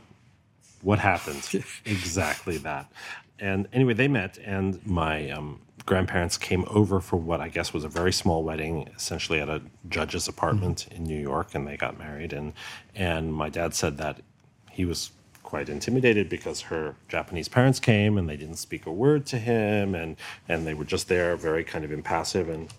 what 0.81 0.99
happened? 0.99 1.47
exactly 1.85 2.57
that. 2.57 2.91
And 3.39 3.67
anyway, 3.71 3.93
they 3.93 4.07
met, 4.07 4.37
and 4.43 4.85
my 4.85 5.29
um, 5.31 5.61
grandparents 5.85 6.37
came 6.37 6.65
over 6.67 6.99
for 6.99 7.17
what 7.17 7.39
I 7.39 7.49
guess 7.49 7.73
was 7.73 7.83
a 7.83 7.89
very 7.89 8.13
small 8.13 8.43
wedding, 8.43 8.89
essentially 8.95 9.39
at 9.39 9.49
a 9.49 9.61
judge's 9.89 10.27
apartment 10.27 10.87
in 10.91 11.03
New 11.03 11.19
York, 11.19 11.55
and 11.55 11.67
they 11.67 11.77
got 11.77 11.97
married. 11.97 12.33
and 12.33 12.53
And 12.95 13.33
my 13.33 13.49
dad 13.49 13.73
said 13.73 13.97
that 13.97 14.21
he 14.69 14.85
was 14.85 15.11
quite 15.51 15.67
intimidated 15.67 16.29
because 16.29 16.61
her 16.61 16.95
Japanese 17.09 17.49
parents 17.49 17.77
came 17.77 18.17
and 18.17 18.29
they 18.29 18.37
didn't 18.37 18.55
speak 18.55 18.85
a 18.85 18.91
word 18.91 19.25
to 19.25 19.37
him, 19.37 19.93
and 19.93 20.15
and 20.47 20.65
they 20.65 20.73
were 20.73 20.85
just 20.85 21.09
there, 21.09 21.35
very 21.35 21.65
kind 21.65 21.83
of 21.83 21.91
impassive, 21.91 22.47
and 22.47 22.73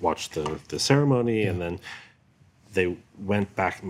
watched 0.00 0.34
the 0.34 0.58
the 0.66 0.80
ceremony, 0.80 1.44
and 1.44 1.60
then 1.60 1.78
they 2.72 2.96
went 3.16 3.54
back 3.54 3.84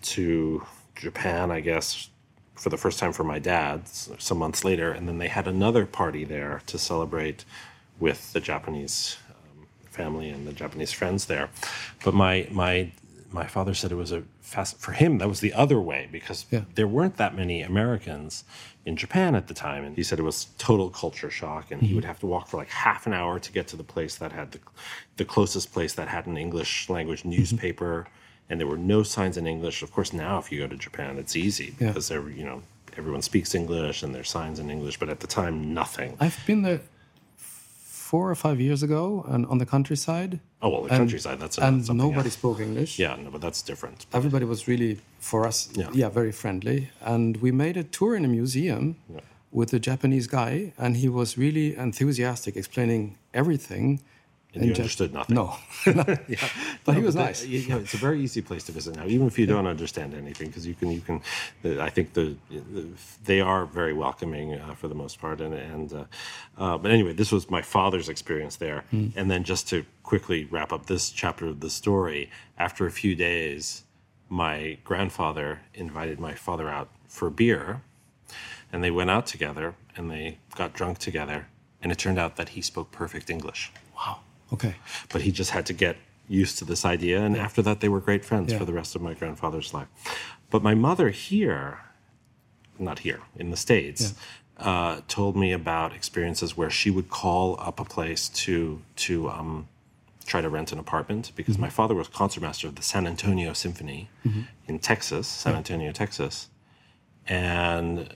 to 0.00 0.66
Japan, 0.94 1.50
I 1.50 1.60
guess, 1.60 2.08
for 2.54 2.70
the 2.70 2.78
first 2.78 2.98
time 2.98 3.12
for 3.12 3.24
my 3.24 3.38
dad 3.38 3.86
some 3.86 4.38
months 4.38 4.64
later, 4.64 4.90
and 4.90 5.06
then 5.06 5.18
they 5.18 5.28
had 5.28 5.46
another 5.46 5.84
party 5.84 6.24
there 6.24 6.62
to 6.68 6.78
celebrate 6.78 7.44
with 7.98 8.32
the 8.32 8.40
Japanese 8.40 9.18
um, 9.28 9.66
family 9.90 10.30
and 10.30 10.46
the 10.48 10.54
Japanese 10.54 10.90
friends 10.90 11.26
there. 11.26 11.50
But 12.02 12.14
my 12.14 12.48
my 12.50 12.92
my 13.30 13.46
father 13.46 13.74
said 13.74 13.92
it 13.92 13.96
was 14.06 14.10
a 14.10 14.22
fast 14.50 14.78
for 14.78 14.92
him 14.92 15.18
that 15.18 15.28
was 15.28 15.40
the 15.40 15.52
other 15.54 15.80
way 15.80 16.08
because 16.10 16.44
Yeah. 16.50 16.64
there 16.74 16.88
weren't 16.88 17.16
that 17.16 17.34
many 17.34 17.62
Americans 17.62 18.44
in 18.84 18.96
Japan 18.96 19.34
at 19.34 19.46
the 19.46 19.54
time, 19.54 19.84
and 19.84 19.96
he 19.96 20.02
said 20.02 20.18
it 20.18 20.22
was 20.22 20.48
total 20.58 20.90
culture 20.90 21.30
shock, 21.30 21.70
and 21.70 21.80
he 21.80 21.88
mm-hmm. 21.88 21.96
would 21.96 22.04
have 22.04 22.18
to 22.20 22.26
walk 22.26 22.48
for 22.48 22.56
like 22.56 22.70
half 22.70 23.06
an 23.06 23.12
hour 23.12 23.38
to 23.38 23.52
get 23.52 23.68
to 23.68 23.76
the 23.76 23.84
place 23.84 24.16
that 24.16 24.32
had 24.32 24.52
the 24.52 24.60
the 25.16 25.24
closest 25.24 25.72
place 25.72 25.92
that 25.94 26.08
had 26.08 26.26
an 26.26 26.36
English 26.36 26.88
language 26.88 27.20
mm-hmm. 27.20 27.30
newspaper, 27.30 28.06
and 28.48 28.58
there 28.58 28.66
were 28.66 28.78
no 28.78 29.02
signs 29.02 29.36
in 29.36 29.46
English. 29.46 29.82
Of 29.82 29.92
course, 29.92 30.12
now 30.12 30.38
if 30.38 30.50
you 30.50 30.58
go 30.60 30.66
to 30.66 30.76
Japan, 30.76 31.18
it's 31.18 31.36
easy 31.36 31.74
Yeah. 31.78 31.88
because 31.88 32.10
every 32.10 32.34
you 32.34 32.44
know 32.44 32.62
everyone 32.96 33.22
speaks 33.22 33.54
English 33.54 34.02
and 34.02 34.14
there's 34.14 34.30
signs 34.30 34.58
in 34.58 34.70
English, 34.70 34.98
but 34.98 35.08
at 35.08 35.20
the 35.20 35.26
time, 35.26 35.72
nothing. 35.74 36.16
I've 36.18 36.38
been 36.46 36.62
there 36.62 36.80
four 38.10 38.24
or 38.32 38.34
five 38.46 38.58
years 38.66 38.82
ago 38.82 39.24
and 39.32 39.46
on 39.52 39.58
the 39.58 39.66
countryside. 39.74 40.32
Oh 40.62 40.68
well, 40.72 40.82
the 40.82 40.88
and- 40.90 40.98
countryside 41.02 41.38
that's 41.42 41.58
a, 41.58 41.62
and 41.66 41.84
something 41.86 42.06
nobody 42.08 42.28
else. 42.30 42.34
spoke 42.42 42.58
English. 42.68 42.92
Yeah, 43.04 43.14
no, 43.24 43.28
but 43.34 43.40
that's 43.40 43.62
different. 43.70 43.98
Everybody 44.12 44.44
was 44.54 44.60
really, 44.72 44.92
for 45.30 45.40
us, 45.50 45.58
Yeah. 45.80 45.90
yeah, 46.00 46.08
very 46.20 46.32
friendly. 46.42 46.78
And 47.14 47.36
we 47.44 47.50
made 47.64 47.76
a 47.76 47.84
tour 47.96 48.12
in 48.18 48.24
a 48.24 48.28
museum 48.40 48.84
with 49.58 49.72
a 49.72 49.80
Japanese 49.90 50.26
guy, 50.40 50.54
and 50.82 50.96
he 50.96 51.08
was 51.08 51.28
really 51.44 51.68
enthusiastic, 51.76 52.52
explaining 52.62 53.02
everything. 53.32 53.84
And 54.54 54.64
you 54.64 54.70
in 54.70 54.76
understood 54.76 55.12
nothing. 55.12 55.36
No, 55.36 55.56
but 55.86 56.96
he 56.96 57.02
was 57.02 57.14
No, 57.14 57.24
nice. 57.24 57.44
You 57.46 57.68
know, 57.68 57.78
it's 57.78 57.94
a 57.94 57.98
very 57.98 58.20
easy 58.20 58.42
place 58.42 58.64
to 58.64 58.72
visit 58.72 58.96
now, 58.96 59.06
even 59.06 59.26
if 59.26 59.38
you 59.38 59.46
don't 59.46 59.66
understand 59.66 60.14
anything, 60.14 60.48
because 60.48 60.66
you 60.66 60.74
can, 60.74 60.90
you 60.90 61.00
can. 61.00 61.22
I 61.80 61.88
think 61.90 62.14
the, 62.14 62.36
the 62.50 62.86
they 63.24 63.40
are 63.40 63.64
very 63.66 63.92
welcoming 63.92 64.54
uh, 64.54 64.74
for 64.74 64.88
the 64.88 64.94
most 64.94 65.20
part, 65.20 65.40
and 65.40 65.54
and. 65.54 65.92
Uh, 65.92 66.04
uh, 66.58 66.78
but 66.78 66.90
anyway, 66.90 67.12
this 67.12 67.32
was 67.32 67.48
my 67.50 67.62
father's 67.62 68.08
experience 68.08 68.56
there, 68.56 68.84
and 68.92 69.30
then 69.30 69.44
just 69.44 69.68
to 69.68 69.84
quickly 70.02 70.46
wrap 70.50 70.72
up 70.72 70.86
this 70.86 71.10
chapter 71.10 71.46
of 71.46 71.60
the 71.60 71.70
story, 71.70 72.30
after 72.58 72.86
a 72.86 72.90
few 72.90 73.14
days, 73.14 73.84
my 74.28 74.78
grandfather 74.84 75.60
invited 75.74 76.18
my 76.18 76.34
father 76.34 76.68
out 76.68 76.88
for 77.08 77.30
beer, 77.30 77.82
and 78.72 78.82
they 78.82 78.90
went 78.90 79.10
out 79.10 79.26
together 79.26 79.74
and 79.96 80.10
they 80.10 80.38
got 80.56 80.72
drunk 80.72 80.98
together, 80.98 81.48
and 81.82 81.90
it 81.92 81.98
turned 81.98 82.18
out 82.18 82.36
that 82.36 82.50
he 82.50 82.62
spoke 82.62 82.90
perfect 82.92 83.30
English 83.30 83.72
Wow. 83.96 84.20
Okay. 84.52 84.74
but 85.12 85.22
he 85.22 85.30
just 85.32 85.50
had 85.50 85.66
to 85.66 85.72
get 85.72 85.96
used 86.28 86.58
to 86.58 86.64
this 86.64 86.84
idea. 86.84 87.20
And 87.22 87.36
after 87.36 87.60
that, 87.62 87.80
they 87.80 87.88
were 87.88 88.00
great 88.00 88.24
friends 88.24 88.52
Yeah. 88.52 88.58
for 88.58 88.64
the 88.64 88.72
rest 88.72 88.94
of 88.96 89.02
my 89.02 89.14
grandfather's 89.14 89.72
life. 89.74 89.88
But 90.50 90.62
my 90.62 90.74
mother 90.74 91.10
here, 91.10 91.80
not 92.78 93.00
here, 93.00 93.20
in 93.36 93.50
the 93.50 93.56
States, 93.56 94.14
uh, 94.58 95.00
told 95.08 95.36
me 95.36 95.52
about 95.52 95.92
experiences 95.94 96.56
where 96.56 96.70
she 96.70 96.90
would 96.90 97.08
call 97.08 97.58
up 97.60 97.80
a 97.80 97.84
place 97.84 98.28
to, 98.28 98.80
to 98.96 99.28
um, 99.30 99.68
try 100.26 100.40
to 100.40 100.48
rent 100.48 100.70
an 100.72 100.78
apartment 100.78 101.32
because 101.34 101.58
my 101.58 101.68
father 101.68 101.94
was 101.94 102.08
concertmaster 102.08 102.66
of 102.68 102.74
the 102.76 102.82
San 102.82 103.06
Antonio 103.06 103.52
Symphony 103.52 104.08
in 104.68 104.78
Texas, 104.78 105.26
San 105.26 105.54
Antonio, 105.56 105.90
Texas. 105.92 106.48
And 107.26 108.14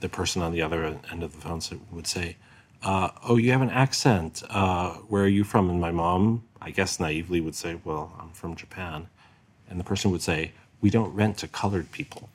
the 0.00 0.08
person 0.08 0.42
on 0.42 0.52
the 0.52 0.62
other 0.62 0.84
end 1.10 1.22
of 1.22 1.32
the 1.34 1.40
phone 1.40 1.60
would 1.90 2.06
say, 2.06 2.36
uh, 2.82 3.10
"Oh, 3.22 3.36
you 3.36 3.52
have 3.52 3.62
an 3.62 3.70
accent. 3.70 4.42
Uh, 4.48 4.94
where 5.10 5.24
are 5.24 5.28
you 5.28 5.44
from?" 5.44 5.68
And 5.70 5.80
my 5.80 5.90
mom, 5.90 6.44
I 6.60 6.70
guess 6.70 6.98
naively, 7.00 7.40
would 7.40 7.54
say, 7.54 7.78
"Well, 7.84 8.14
I'm 8.20 8.30
from 8.30 8.56
Japan," 8.56 9.08
and 9.68 9.78
the 9.80 9.84
person 9.84 10.10
would 10.10 10.22
say, 10.22 10.52
"We 10.80 10.90
don't 10.90 11.14
rent 11.14 11.38
to 11.38 11.48
colored 11.48 11.90
people." 11.92 12.28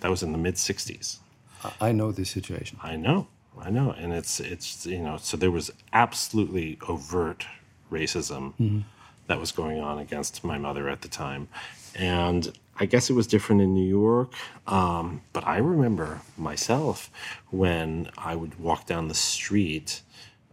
That 0.00 0.10
was 0.10 0.22
in 0.22 0.32
the 0.32 0.38
mid 0.38 0.54
'60s. 0.56 1.18
I- 1.64 1.88
I 1.88 1.92
know 1.92 2.10
this 2.12 2.30
situation. 2.30 2.78
I 2.82 2.96
know, 2.96 3.26
I 3.58 3.70
know, 3.70 3.92
and 3.92 4.12
it's 4.12 4.40
it's 4.40 4.86
you 4.86 4.98
know, 4.98 5.16
so 5.18 5.36
there 5.36 5.50
was 5.50 5.70
absolutely 5.92 6.78
overt 6.88 7.46
racism 7.92 8.84
that 9.26 9.38
was 9.38 9.52
going 9.52 9.78
on 9.80 9.98
against 9.98 10.42
my 10.44 10.58
mother 10.58 10.88
at 10.88 11.02
the 11.02 11.08
time, 11.08 11.48
and 11.94 12.56
I 12.80 12.86
guess 12.86 13.10
it 13.10 13.12
was 13.12 13.26
different 13.26 13.60
in 13.60 13.74
New 13.74 13.86
York. 13.86 14.32
Um, 14.66 15.20
but 15.34 15.46
I 15.46 15.58
remember 15.58 16.22
myself 16.38 17.10
when 17.50 18.10
I 18.16 18.34
would 18.34 18.58
walk 18.58 18.86
down 18.86 19.08
the 19.08 19.14
street 19.14 20.00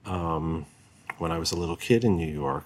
um, 0.05 0.65
when 1.17 1.31
I 1.31 1.39
was 1.39 1.51
a 1.53 1.55
little 1.55 1.77
kid 1.77 2.03
in 2.03 2.17
New 2.17 2.27
York. 2.27 2.65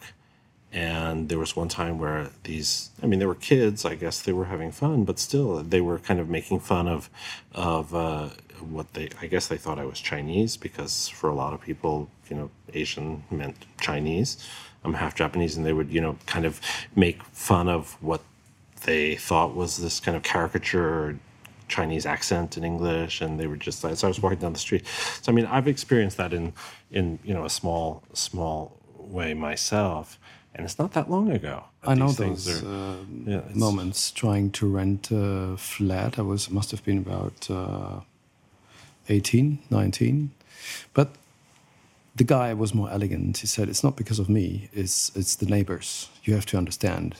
And 0.73 1.29
there 1.29 1.37
was 1.37 1.55
one 1.55 1.67
time 1.67 1.99
where 1.99 2.29
these, 2.43 2.89
I 3.03 3.05
mean, 3.05 3.19
they 3.19 3.25
were 3.25 3.35
kids, 3.35 3.85
I 3.85 3.95
guess 3.95 4.21
they 4.21 4.31
were 4.31 4.45
having 4.45 4.71
fun, 4.71 5.03
but 5.03 5.19
still, 5.19 5.61
they 5.61 5.81
were 5.81 5.99
kind 5.99 6.19
of 6.19 6.29
making 6.29 6.61
fun 6.61 6.87
of, 6.87 7.09
of 7.53 7.93
uh, 7.93 8.29
what 8.61 8.93
they, 8.93 9.09
I 9.21 9.27
guess 9.27 9.47
they 9.47 9.57
thought 9.57 9.77
I 9.77 9.85
was 9.85 9.99
Chinese 9.99 10.55
because 10.57 11.09
for 11.09 11.29
a 11.29 11.35
lot 11.35 11.53
of 11.53 11.61
people, 11.61 12.09
you 12.29 12.37
know, 12.37 12.51
Asian 12.73 13.23
meant 13.29 13.57
Chinese. 13.81 14.37
I'm 14.83 14.93
half 14.95 15.13
Japanese, 15.13 15.57
and 15.57 15.65
they 15.65 15.73
would, 15.73 15.91
you 15.91 16.01
know, 16.01 16.17
kind 16.25 16.45
of 16.45 16.59
make 16.95 17.21
fun 17.25 17.67
of 17.67 18.01
what 18.01 18.21
they 18.85 19.15
thought 19.15 19.55
was 19.55 19.77
this 19.77 19.99
kind 19.99 20.15
of 20.17 20.23
caricature 20.23 21.17
Chinese 21.67 22.05
accent 22.05 22.57
in 22.57 22.63
English, 22.63 23.21
and 23.21 23.39
they 23.39 23.47
were 23.47 23.55
just 23.55 23.83
like. 23.83 23.95
So 23.95 24.07
I 24.07 24.09
was 24.09 24.19
walking 24.21 24.39
down 24.39 24.53
the 24.53 24.59
street. 24.59 24.85
So 25.21 25.31
I 25.31 25.35
mean, 25.35 25.45
I've 25.45 25.67
experienced 25.67 26.17
that 26.17 26.33
in 26.33 26.53
in 26.91 27.19
you 27.23 27.33
know 27.33 27.45
a 27.45 27.49
small 27.49 28.03
small 28.13 28.77
way 28.97 29.33
myself, 29.33 30.19
and 30.53 30.65
it's 30.65 30.77
not 30.77 30.91
that 30.93 31.09
long 31.09 31.31
ago. 31.31 31.63
I 31.83 31.95
know 31.95 32.11
those 32.11 32.47
are- 32.63 32.67
uh, 32.67 32.95
yeah, 33.25 33.41
moments 33.55 34.11
trying 34.11 34.51
to 34.51 34.67
rent 34.67 35.09
a 35.11 35.55
flat. 35.57 36.19
I 36.19 36.21
was 36.21 36.49
must 36.49 36.71
have 36.71 36.83
been 36.83 36.99
about 36.99 37.49
uh, 37.49 38.01
18, 39.09 39.59
19. 39.69 40.31
But 40.93 41.09
the 42.15 42.23
guy 42.23 42.53
was 42.53 42.73
more 42.73 42.89
elegant. 42.91 43.37
He 43.37 43.47
said, 43.47 43.69
"It's 43.69 43.83
not 43.83 43.95
because 43.95 44.19
of 44.19 44.27
me. 44.29 44.69
It's 44.73 45.11
it's 45.15 45.35
the 45.35 45.45
neighbors. 45.45 46.09
You 46.23 46.33
have 46.35 46.45
to 46.47 46.57
understand." 46.57 47.15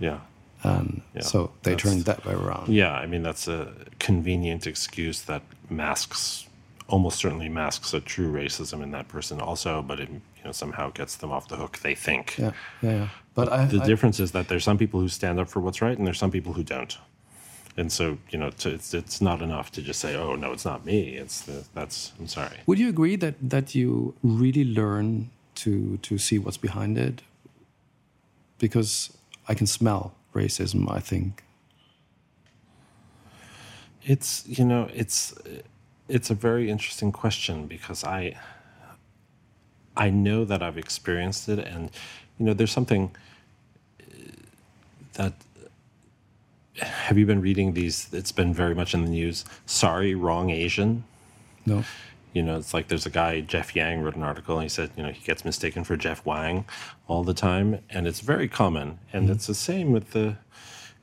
Yeah. 0.00 0.18
And 0.64 1.02
Yeah, 1.14 1.22
so 1.22 1.50
they 1.62 1.72
that's- 1.72 1.82
turned 1.82 2.04
that 2.06 2.24
way 2.24 2.34
around. 2.34 2.68
Yeah, 2.68 2.92
I 2.92 3.06
mean 3.06 3.22
that's 3.22 3.46
a 3.48 3.72
convenient 3.98 4.66
excuse 4.66 5.22
that 5.22 5.42
masks, 5.70 6.46
almost 6.88 7.18
certainly 7.18 7.48
masks 7.48 7.92
a 7.94 8.00
true 8.00 8.32
racism 8.32 8.82
in 8.82 8.90
that 8.92 9.08
person 9.08 9.40
also, 9.40 9.82
but 9.82 10.00
it 10.00 10.08
you 10.10 10.44
know 10.44 10.52
somehow 10.52 10.90
gets 10.90 11.16
them 11.16 11.30
off 11.30 11.48
the 11.48 11.56
hook. 11.56 11.78
They 11.82 11.94
think. 11.94 12.36
Yeah, 12.38 12.52
yeah, 12.82 12.90
yeah. 12.90 13.08
But 13.34 13.52
I, 13.52 13.66
The 13.66 13.82
I- 13.82 13.86
difference 13.86 14.20
is 14.20 14.30
that 14.32 14.48
there's 14.48 14.64
some 14.64 14.78
people 14.78 15.00
who 15.00 15.08
stand 15.08 15.38
up 15.40 15.48
for 15.48 15.60
what's 15.60 15.80
right, 15.82 15.96
and 15.98 16.06
there's 16.06 16.18
some 16.18 16.30
people 16.30 16.52
who 16.54 16.62
don't. 16.64 16.96
And 17.76 17.90
so 17.90 18.18
you 18.30 18.38
know, 18.38 18.50
to, 18.50 18.70
it's 18.70 18.94
it's 18.94 19.20
not 19.20 19.42
enough 19.42 19.70
to 19.72 19.82
just 19.82 20.00
say, 20.00 20.14
"Oh 20.16 20.36
no, 20.36 20.52
it's 20.52 20.64
not 20.64 20.84
me." 20.86 21.16
It's 21.22 21.40
the, 21.42 21.64
that's 21.74 22.12
I'm 22.20 22.28
sorry. 22.28 22.56
would 22.66 22.78
you 22.78 22.88
agree 22.88 23.16
that 23.16 23.34
that 23.50 23.74
you 23.74 24.14
really 24.22 24.64
learn 24.64 25.30
to 25.56 25.96
to 26.08 26.16
see 26.18 26.38
what's 26.38 26.56
behind 26.60 26.96
it? 26.98 27.22
Because 28.58 29.10
I 29.48 29.54
can 29.54 29.66
smell 29.66 30.12
racism. 30.34 30.90
I 30.90 31.00
think. 31.00 31.42
It's 34.02 34.44
you 34.46 34.64
know 34.64 34.88
it's 34.94 35.34
it's 36.08 36.30
a 36.30 36.34
very 36.34 36.70
interesting 36.70 37.12
question 37.12 37.66
because 37.66 38.04
I 38.04 38.36
I 39.96 40.10
know 40.10 40.44
that 40.44 40.62
I've 40.62 40.78
experienced 40.78 41.48
it 41.48 41.58
and 41.58 41.90
you 42.38 42.46
know 42.46 42.54
there's 42.54 42.72
something 42.72 43.14
uh, 44.00 44.04
that 45.14 45.32
have 46.76 47.16
you 47.16 47.24
been 47.24 47.40
reading 47.40 47.72
these 47.74 48.08
it's 48.12 48.32
been 48.32 48.52
very 48.52 48.74
much 48.74 48.94
in 48.94 49.04
the 49.04 49.10
news 49.10 49.44
sorry 49.64 50.14
wrong 50.14 50.50
Asian 50.50 51.04
No. 51.66 51.84
You 52.34 52.42
know 52.42 52.58
it's 52.58 52.74
like 52.74 52.88
there's 52.88 53.06
a 53.06 53.10
guy 53.10 53.40
Jeff 53.40 53.74
Yang 53.74 54.02
wrote 54.02 54.16
an 54.16 54.22
article 54.22 54.56
and 54.56 54.64
he 54.64 54.68
said 54.68 54.90
you 54.96 55.02
know 55.02 55.10
he 55.10 55.24
gets 55.24 55.44
mistaken 55.44 55.84
for 55.84 55.96
Jeff 55.96 56.26
Wang 56.26 56.66
all 57.08 57.24
the 57.24 57.34
time 57.34 57.78
and 57.88 58.06
it's 58.06 58.20
very 58.20 58.48
common 58.48 58.98
and 59.12 59.30
it's 59.30 59.46
the 59.46 59.54
same 59.54 59.92
with 59.92 60.10
the 60.10 60.36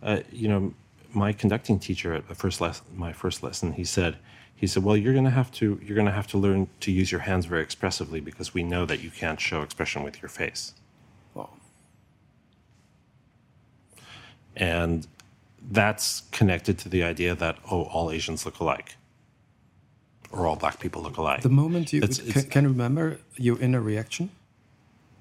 uh, 0.03 0.19
you 0.31 0.47
know 0.47 0.73
my 1.13 1.33
conducting 1.33 1.79
teacher 1.79 2.13
at 2.13 2.27
the 2.27 2.35
first 2.35 2.61
lesson, 2.61 2.85
my 2.95 3.13
first 3.13 3.43
lesson, 3.43 3.73
he 3.73 3.83
said, 3.83 4.17
he 4.55 4.67
said, 4.67 4.83
"Well, 4.83 4.95
you're 4.95 5.13
going 5.13 5.25
to 5.25 5.31
have 5.31 5.51
to 5.53 5.79
you're 5.83 5.95
going 5.95 6.07
to 6.07 6.13
have 6.13 6.27
to 6.27 6.38
learn 6.38 6.67
to 6.81 6.91
use 6.91 7.11
your 7.11 7.21
hands 7.21 7.45
very 7.45 7.63
expressively 7.63 8.19
because 8.19 8.53
we 8.53 8.63
know 8.63 8.85
that 8.85 9.01
you 9.01 9.09
can't 9.09 9.39
show 9.39 9.61
expression 9.61 10.03
with 10.03 10.21
your 10.21 10.29
face." 10.29 10.73
Wow. 11.33 11.50
And 14.55 15.07
that's 15.71 16.23
connected 16.31 16.77
to 16.79 16.89
the 16.89 17.03
idea 17.03 17.35
that 17.35 17.57
oh, 17.69 17.83
all 17.83 18.11
Asians 18.11 18.45
look 18.45 18.59
alike, 18.59 18.95
or 20.31 20.47
all 20.47 20.55
black 20.55 20.79
people 20.79 21.01
look 21.01 21.17
alike. 21.17 21.41
The 21.41 21.50
moment 21.50 21.91
you 21.93 22.01
It's- 22.01 22.19
can, 22.19 22.29
it's- 22.29 22.45
can 22.45 22.63
you 22.63 22.69
remember 22.69 23.19
your 23.38 23.59
inner 23.59 23.81
reaction? 23.81 24.29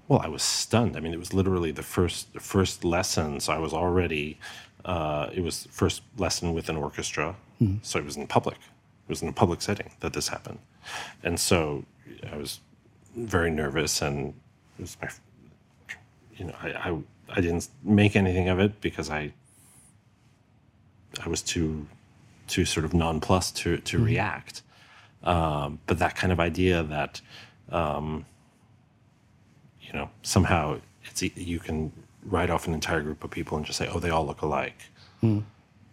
Well, 0.08 0.20
I 0.20 0.28
was 0.28 0.42
stunned. 0.42 0.96
I 0.96 1.00
mean, 1.00 1.12
it 1.12 1.18
was 1.18 1.32
literally 1.32 1.70
the 1.72 1.82
first 1.84 2.32
the 2.32 2.40
first 2.40 2.84
lesson. 2.84 3.40
So 3.40 3.52
I 3.52 3.58
was 3.58 3.72
already. 3.72 4.38
Uh, 4.84 5.28
it 5.32 5.42
was 5.42 5.68
first 5.70 6.02
lesson 6.16 6.54
with 6.54 6.68
an 6.70 6.76
orchestra, 6.76 7.36
so 7.82 7.98
it 7.98 8.04
was 8.04 8.16
in 8.16 8.26
public. 8.26 8.56
It 8.56 9.08
was 9.10 9.22
in 9.22 9.28
a 9.28 9.32
public 9.32 9.60
setting 9.62 9.90
that 10.00 10.12
this 10.14 10.28
happened, 10.28 10.58
and 11.22 11.38
so 11.38 11.84
I 12.32 12.36
was 12.36 12.60
very 13.14 13.50
nervous, 13.50 14.00
and 14.02 14.34
it 14.78 14.82
was 14.82 14.96
my. 15.02 15.08
You 16.38 16.46
know, 16.46 16.54
I 16.62 16.68
I, 16.90 16.98
I 17.36 17.40
didn't 17.40 17.68
make 17.84 18.16
anything 18.16 18.48
of 18.48 18.58
it 18.58 18.80
because 18.80 19.10
I. 19.10 19.32
I 21.24 21.28
was 21.28 21.42
too, 21.42 21.86
too 22.46 22.64
sort 22.64 22.84
of 22.84 22.94
nonplussed 22.94 23.56
to 23.58 23.76
to 23.78 23.98
react, 23.98 24.62
um, 25.24 25.78
but 25.86 25.98
that 25.98 26.16
kind 26.16 26.32
of 26.32 26.40
idea 26.40 26.82
that 26.82 27.20
you 27.70 28.24
know 29.92 30.10
somehow 30.22 30.78
it's 31.04 31.22
you 31.22 31.58
can 31.58 31.92
write 32.24 32.50
off 32.50 32.66
an 32.66 32.74
entire 32.74 33.02
group 33.02 33.24
of 33.24 33.30
people 33.30 33.56
and 33.56 33.66
just 33.66 33.78
say 33.78 33.88
oh 33.88 33.98
they 33.98 34.10
all 34.10 34.26
look 34.26 34.42
alike 34.42 34.76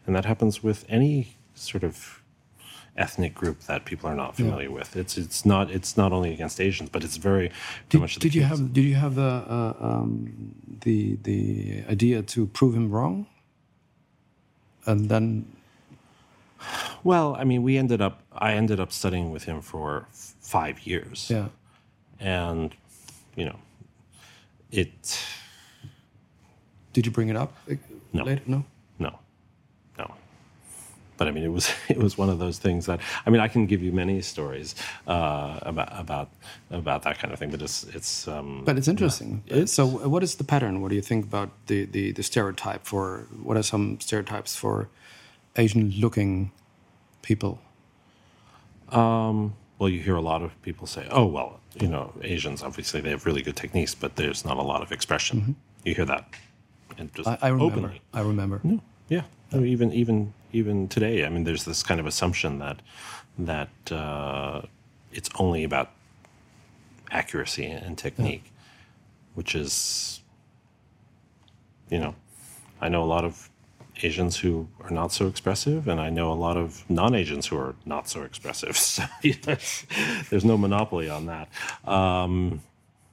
and 0.05 0.15
that 0.15 0.25
happens 0.25 0.63
with 0.63 0.85
any 0.89 1.35
sort 1.55 1.83
of 1.83 2.21
ethnic 2.95 3.35
group 3.35 3.59
that 3.61 3.85
people 3.85 4.09
are 4.09 4.15
not 4.15 4.35
familiar 4.35 4.71
with 4.71 4.95
it's 4.95 5.17
it's 5.17 5.45
not 5.45 5.69
it's 5.69 5.95
not 5.97 6.11
only 6.11 6.33
against 6.33 6.59
asians 6.59 6.89
but 6.89 7.03
it's 7.03 7.17
very, 7.17 7.51
Did, 7.89 8.01
much 8.01 8.15
the 8.15 8.19
did 8.21 8.35
you 8.35 8.41
case. 8.41 8.49
have 8.49 8.73
did 8.73 8.85
you 8.85 8.95
have 8.95 9.15
the 9.15 9.43
uh, 9.57 9.73
um, 9.79 10.53
the 10.81 11.17
the 11.23 11.83
idea 11.89 12.21
to 12.23 12.47
prove 12.47 12.75
him 12.75 12.89
wrong? 12.89 13.27
And 14.85 15.09
then 15.09 15.45
well 17.11 17.29
i 17.41 17.43
mean 17.49 17.61
we 17.69 17.73
ended 17.83 18.01
up 18.07 18.15
i 18.47 18.49
ended 18.61 18.79
up 18.83 18.91
studying 18.91 19.27
with 19.35 19.43
him 19.49 19.61
for 19.61 19.87
five 20.55 20.75
years 20.91 21.17
yeah, 21.35 21.47
and 22.19 22.69
you 23.39 23.45
know 23.49 23.57
it 24.81 24.99
did 26.93 27.05
you 27.05 27.11
bring 27.17 27.29
it 27.29 27.37
up 27.43 27.51
No. 28.13 28.23
later? 28.23 28.41
No. 28.47 28.59
No, 28.99 29.11
no. 29.99 30.07
But 31.17 31.27
I 31.27 31.31
mean, 31.31 31.43
it 31.49 31.53
was 31.57 31.65
it 31.95 31.97
was 32.05 32.17
one 32.17 32.29
of 32.33 32.39
those 32.39 32.57
things 32.65 32.85
that 32.85 32.99
I 33.25 33.29
mean, 33.31 33.41
I 33.45 33.49
can 33.53 33.67
give 33.67 33.81
you 33.85 33.91
many 33.91 34.21
stories 34.21 34.75
uh, 35.15 35.59
about 35.71 35.89
about 36.03 36.27
about 36.71 37.01
that 37.03 37.15
kind 37.19 37.31
of 37.33 37.37
thing, 37.39 37.51
but 37.51 37.61
it's 37.61 37.83
it's. 37.97 38.27
Um, 38.27 38.63
But 38.65 38.77
it's 38.77 38.87
interesting. 38.87 39.31
Uh, 39.51 39.65
So, 39.67 39.83
uh, 39.83 40.09
what 40.13 40.23
is 40.23 40.35
the 40.35 40.43
pattern? 40.43 40.81
What 40.81 40.89
do 40.89 40.95
you 40.95 41.05
think 41.11 41.25
about 41.25 41.49
the, 41.67 41.85
the, 41.95 42.13
the 42.13 42.23
stereotype 42.23 42.83
for 42.83 43.27
what 43.47 43.55
are 43.57 43.63
some 43.63 43.97
stereotypes 43.99 44.55
for 44.55 44.87
Asian-looking 45.55 46.51
people? 47.27 47.59
well, 49.79 49.89
you 49.89 49.99
hear 50.01 50.15
a 50.15 50.21
lot 50.21 50.41
of 50.41 50.51
people 50.61 50.87
say, 50.87 51.07
"Oh, 51.11 51.25
well, 51.25 51.59
you 51.81 51.87
know, 51.87 52.13
Asians 52.23 52.63
obviously 52.63 53.01
they 53.01 53.11
have 53.11 53.25
really 53.25 53.43
good 53.43 53.55
techniques, 53.55 53.93
but 53.95 54.15
there's 54.15 54.43
not 54.45 54.57
a 54.57 54.63
lot 54.63 54.81
of 54.81 54.91
expression." 54.91 55.55
You 55.83 55.93
hear 55.93 56.05
that, 56.05 56.23
and 56.97 57.13
just 57.13 57.29
Mm-hmm. 57.29 57.43
I, 57.45 57.47
I 57.47 57.51
remember. 57.51 57.73
openly. 57.79 58.01
I 58.13 58.21
remember. 58.21 58.59
No, 58.63 58.79
Yeah, 59.09 59.23
mean, 59.53 59.67
even 59.67 59.93
even 59.93 60.33
even 60.53 60.87
today, 60.87 61.25
I 61.25 61.29
mean, 61.29 61.43
there's 61.43 61.63
this 61.65 61.83
kind 61.83 61.99
of 61.99 62.05
assumption 62.07 62.59
that 62.59 62.81
that 63.37 63.91
uh, 63.91 64.61
it's 65.11 65.29
only 65.35 65.63
about 65.63 65.89
accuracy 67.11 67.65
and 67.65 67.97
technique, 67.97 68.51
which 69.35 69.55
is, 69.55 70.21
you 71.89 71.99
know, 71.99 72.15
I 72.81 72.89
know 72.89 73.03
a 73.03 73.09
lot 73.15 73.23
of 73.25 73.49
Asians 74.03 74.37
who 74.37 74.67
are 74.81 74.91
not 74.91 75.11
so 75.11 75.27
expressive, 75.27 75.87
and 75.87 75.99
I 75.99 76.09
know 76.09 76.31
a 76.31 76.35
lot 76.35 76.57
of 76.57 76.87
non-Asians 76.89 77.47
who 77.47 77.57
are 77.57 77.75
not 77.85 78.07
so 78.09 78.23
expressive. 78.23 78.77
So 78.87 79.03
there's 80.29 80.45
no 80.45 80.57
monopoly 80.57 81.09
on 81.09 81.25
that. 81.27 81.49
Um, 81.85 82.61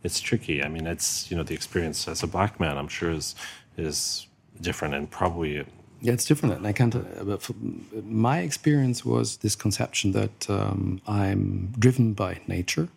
it's 0.02 0.20
tricky. 0.20 0.62
I 0.62 0.68
mean, 0.68 0.86
it's 0.86 1.30
you 1.30 1.36
know 1.36 1.42
the 1.42 1.54
experience 1.54 2.08
as 2.08 2.22
a 2.22 2.26
black 2.26 2.60
man. 2.60 2.78
I'm 2.78 2.88
sure 2.88 3.10
is 3.10 3.34
is 3.76 4.26
different 4.60 4.94
and 4.94 5.10
probably 5.10 5.64
Yeah, 6.00 6.12
it's 6.12 6.26
different. 6.26 6.54
And 6.56 6.66
I 6.66 6.72
can't. 6.72 6.94
Uh, 6.94 7.38
my 8.04 8.40
experience 8.40 9.04
was 9.04 9.38
this 9.38 9.56
conception 9.56 10.12
that 10.12 10.50
um, 10.50 11.00
I'm 11.06 11.72
driven 11.78 12.12
by 12.12 12.40
nature, 12.46 12.88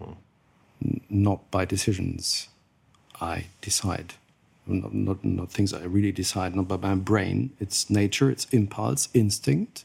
n- 0.00 1.00
not 1.08 1.50
by 1.50 1.64
decisions 1.64 2.48
I 3.20 3.46
decide. 3.60 4.14
Not, 4.70 4.94
not, 4.94 5.24
not 5.24 5.50
things 5.50 5.74
I 5.74 5.82
really 5.84 6.12
decide, 6.12 6.54
not 6.54 6.68
by 6.68 6.76
my 6.76 6.94
brain. 6.94 7.50
It's 7.58 7.90
nature, 7.90 8.30
it's 8.30 8.46
impulse, 8.46 9.08
instinct. 9.12 9.84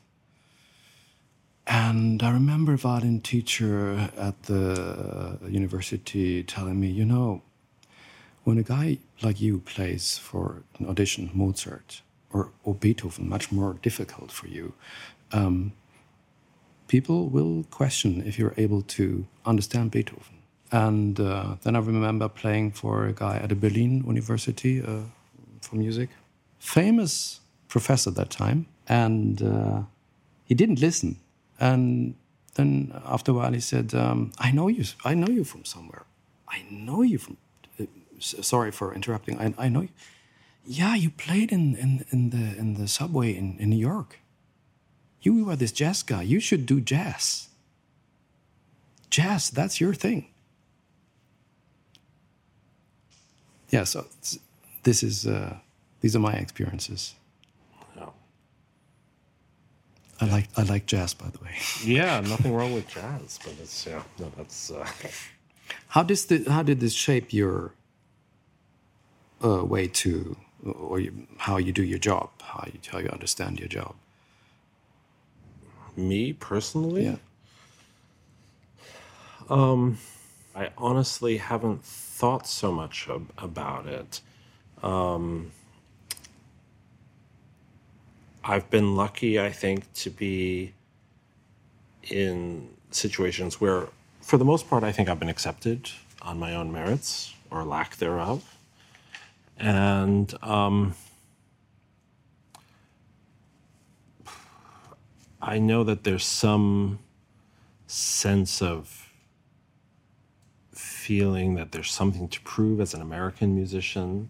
And 1.67 2.21
I 2.21 2.31
remember 2.31 2.73
a 2.73 2.77
violin 2.77 3.21
teacher 3.21 4.11
at 4.17 4.43
the 4.43 5.39
university 5.47 6.43
telling 6.43 6.79
me, 6.79 6.87
you 6.87 7.05
know, 7.05 7.41
when 8.43 8.59
a 8.59 8.63
guy 8.63 8.99
like 9.23 9.41
you 9.41 9.59
plays 9.59 10.17
for 10.17 10.63
an 10.77 10.87
audition 10.87 11.31
Mozart 11.33 12.03
or, 12.31 12.51
or 12.63 12.75
Beethoven, 12.75 13.27
much 13.27 13.51
more 13.51 13.73
difficult 13.81 14.31
for 14.31 14.47
you, 14.47 14.73
um, 15.31 15.73
people 16.87 17.27
will 17.29 17.65
question 17.71 18.21
if 18.25 18.37
you're 18.37 18.53
able 18.57 18.83
to 18.83 19.25
understand 19.45 19.89
Beethoven. 19.89 20.44
And 20.71 21.19
uh, 21.19 21.56
then 21.63 21.75
I 21.75 21.80
remember 21.80 22.28
playing 22.28 22.71
for 22.71 23.06
a 23.06 23.13
guy 23.13 23.38
at 23.38 23.51
a 23.51 23.56
Berlin 23.56 24.04
University 24.06 24.82
uh, 24.82 25.01
for 25.62 25.75
music, 25.75 26.10
famous 26.60 27.39
professor 27.67 28.12
that 28.12 28.30
time, 28.30 28.65
and 28.88 29.41
uh, 29.41 29.82
he 30.45 30.56
didn't 30.56 30.80
listen. 30.80 31.19
And 31.60 32.15
then 32.56 32.99
after 33.06 33.32
a 33.32 33.36
while, 33.36 33.54
he 33.54 33.60
said, 33.60 33.93
um, 33.93 34.32
"I 34.39 34.51
know 34.51 34.67
you. 34.67 34.84
I 35.04 35.13
know 35.13 35.28
you 35.28 35.43
from 35.43 35.65
somewhere. 35.65 36.04
I 36.47 36.65
know 36.69 37.04
you 37.04 37.19
from. 37.19 37.38
Uh, 37.80 37.86
sorry 38.19 38.71
for 38.71 38.93
interrupting. 38.93 39.39
I, 39.39 39.54
I 39.58 39.69
know 39.69 39.82
you. 39.82 39.89
Yeah, 40.65 40.95
you 40.95 41.12
played 41.12 41.51
in, 41.51 41.75
in, 41.75 42.06
in 42.10 42.30
the 42.32 42.58
in 42.58 42.73
the 42.73 42.88
subway 42.88 43.36
in, 43.36 43.58
in 43.60 43.69
New 43.69 43.78
York. 43.78 44.19
You 45.21 45.49
are 45.49 45.56
this 45.56 45.71
jazz 45.71 46.04
guy. 46.04 46.23
You 46.23 46.39
should 46.39 46.65
do 46.65 46.82
jazz. 46.82 47.49
Jazz, 49.10 49.49
that's 49.49 49.80
your 49.80 49.93
thing. 49.93 50.28
Yeah. 53.69 53.84
So 53.84 54.06
this 54.84 55.04
is 55.04 55.28
uh, 55.28 55.58
these 56.01 56.15
are 56.15 56.19
my 56.19 56.34
experiences. 56.34 57.15
I 60.21 60.25
like 60.28 60.47
I 60.56 60.63
like 60.63 60.86
jazz, 60.86 61.13
by 61.13 61.28
the 61.30 61.39
way. 61.43 61.51
yeah, 61.84 62.21
nothing 62.21 62.54
wrong 62.54 62.73
with 62.73 62.88
jazz, 62.88 63.38
but 63.43 63.54
it's 63.62 63.86
yeah, 63.86 64.01
no, 64.17 64.32
that's 64.38 64.71
uh, 64.71 64.88
How 65.89 66.04
does 66.04 66.25
the, 66.25 66.45
how 66.49 66.63
did 66.63 66.80
this 66.80 66.93
shape 66.93 67.34
your 67.34 67.73
uh, 69.43 69.65
way 69.65 69.88
to 69.88 70.38
or 70.63 70.99
you, 70.99 71.28
how 71.38 71.58
you 71.58 71.73
do 71.73 71.84
your 71.84 71.99
job? 71.99 72.30
How 72.41 72.65
you 72.71 72.80
how 72.91 72.99
you 72.99 73.10
understand 73.10 73.60
your 73.60 73.67
job? 73.67 73.95
me 75.97 76.34
personally. 76.34 77.06
Yeah. 77.06 77.15
I 80.55 80.69
honestly 80.77 81.37
haven't 81.37 81.83
thought 81.83 82.47
so 82.47 82.71
much 82.71 83.09
ab- 83.09 83.31
about 83.37 83.87
it. 83.87 84.21
Um, 84.81 85.51
I've 88.43 88.69
been 88.69 88.95
lucky, 88.95 89.39
I 89.39 89.51
think, 89.51 89.91
to 89.95 90.09
be 90.09 90.73
in 92.03 92.69
situations 92.91 93.59
where, 93.59 93.89
for 94.21 94.37
the 94.37 94.45
most 94.45 94.69
part, 94.69 94.83
I 94.83 94.91
think 94.93 95.09
I've 95.09 95.19
been 95.19 95.29
accepted 95.29 95.89
on 96.21 96.39
my 96.39 96.55
own 96.55 96.71
merits 96.71 97.33
or 97.51 97.65
lack 97.65 97.97
thereof. 97.97 98.55
And 99.57 100.33
um, 100.41 100.95
I 105.41 105.57
know 105.59 105.83
that 105.83 106.03
there's 106.05 106.25
some 106.25 106.99
sense 107.87 108.61
of 108.61 109.04
feeling 111.05 111.55
that 111.55 111.71
there's 111.71 111.91
something 111.91 112.27
to 112.35 112.39
prove 112.41 112.81
as 112.81 112.93
an 112.93 113.01
American 113.01 113.53
musician. 113.61 114.29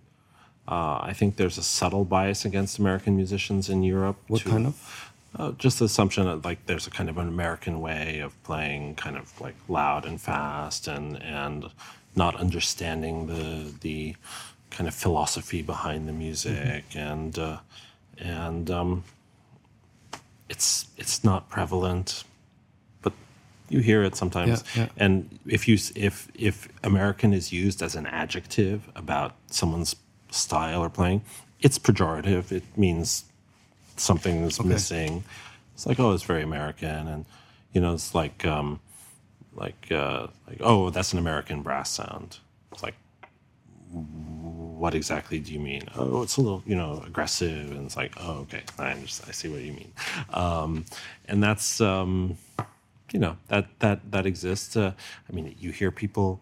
Uh, 0.68 0.98
I 1.12 1.14
think 1.14 1.38
there's 1.38 1.58
a 1.58 1.64
subtle 1.64 2.06
bias 2.06 2.44
against 2.44 2.80
American 2.80 3.16
musicians 3.16 3.70
in 3.70 3.84
Europe. 3.84 4.18
What 4.28 4.42
to- 4.42 4.50
kind 4.50 4.68
of? 4.68 5.12
Uh, 5.38 5.52
just 5.58 5.80
the 5.80 5.86
assumption 5.86 6.26
that 6.26 6.46
like 6.46 6.66
there's 6.66 6.88
a 6.88 6.90
kind 6.90 7.10
of 7.10 7.18
an 7.18 7.28
American 7.28 7.82
way 7.82 8.20
of 8.20 8.32
playing, 8.44 8.96
kind 8.96 9.18
of 9.18 9.26
like 9.42 9.56
loud 9.68 10.06
and 10.06 10.20
fast, 10.20 10.88
and 10.88 11.22
and 11.22 11.66
not 12.16 12.36
understanding 12.46 13.28
the 13.28 13.74
the 13.82 14.16
kind 14.70 14.88
of 14.88 14.96
philosophy 14.96 15.62
behind 15.62 16.08
the 16.08 16.14
music, 16.14 16.84
and 16.96 17.38
uh, 17.38 17.58
and 18.18 18.72
um, 18.72 19.04
it's 20.50 20.88
it's 20.98 21.24
not 21.24 21.50
prevalent, 21.50 22.24
you 23.70 23.80
hear 23.80 24.04
it 24.04 24.16
sometimes. 24.16 24.64
Yeah, 24.76 24.84
yeah. 24.84 24.90
And 24.98 25.40
if 25.46 25.68
you 25.68 25.78
if 25.96 26.30
if 26.36 26.68
American 26.84 27.34
is 27.34 27.52
used 27.52 27.82
as 27.82 27.96
an 27.96 28.06
adjective 28.08 28.90
about 28.96 29.36
someone's 29.48 29.96
style 30.32 30.82
or 30.84 30.90
playing, 30.90 31.22
it's 31.62 31.80
pejorative. 31.80 32.52
It 32.52 32.64
means 32.78 33.26
something 33.98 34.44
is 34.44 34.64
missing. 34.64 35.24
It's 35.74 35.86
like 35.86 36.00
oh, 36.00 36.14
it's 36.14 36.24
very 36.24 36.44
American, 36.44 37.08
and 37.08 37.26
you 37.74 37.82
know, 37.82 37.94
it's 37.94 38.16
like 38.16 38.46
um, 38.46 38.80
like 39.56 39.92
uh, 39.92 40.28
like 40.48 40.58
oh, 40.62 40.90
that's 40.90 41.14
an 41.14 41.20
American 41.20 41.62
brass 41.62 41.90
sound. 41.90 42.40
It's 42.72 42.84
like 42.84 42.96
what 43.92 44.94
exactly 44.94 45.40
do 45.40 45.54
you 45.54 45.60
mean? 45.60 45.84
Oh, 45.96 46.22
it's 46.22 46.38
a 46.38 46.42
little, 46.42 46.62
you 46.66 46.76
know, 46.76 47.02
aggressive, 47.08 47.72
and 47.72 47.86
it's 47.86 47.96
like, 47.96 48.14
oh, 48.20 48.40
okay, 48.42 48.62
I 48.78 48.92
understand. 48.92 49.30
I 49.30 49.32
see 49.32 49.48
what 49.48 49.62
you 49.62 49.74
mean, 49.74 49.92
um, 50.34 50.86
and 51.28 51.42
that's, 51.42 51.80
um, 51.82 52.38
you 53.16 53.22
know, 53.22 53.38
that 53.48 53.66
that 53.80 54.12
that 54.12 54.26
exists. 54.26 54.76
Uh, 54.76 54.92
I 55.30 55.32
mean, 55.36 55.56
you 55.58 55.72
hear 55.72 55.90
people 55.90 56.42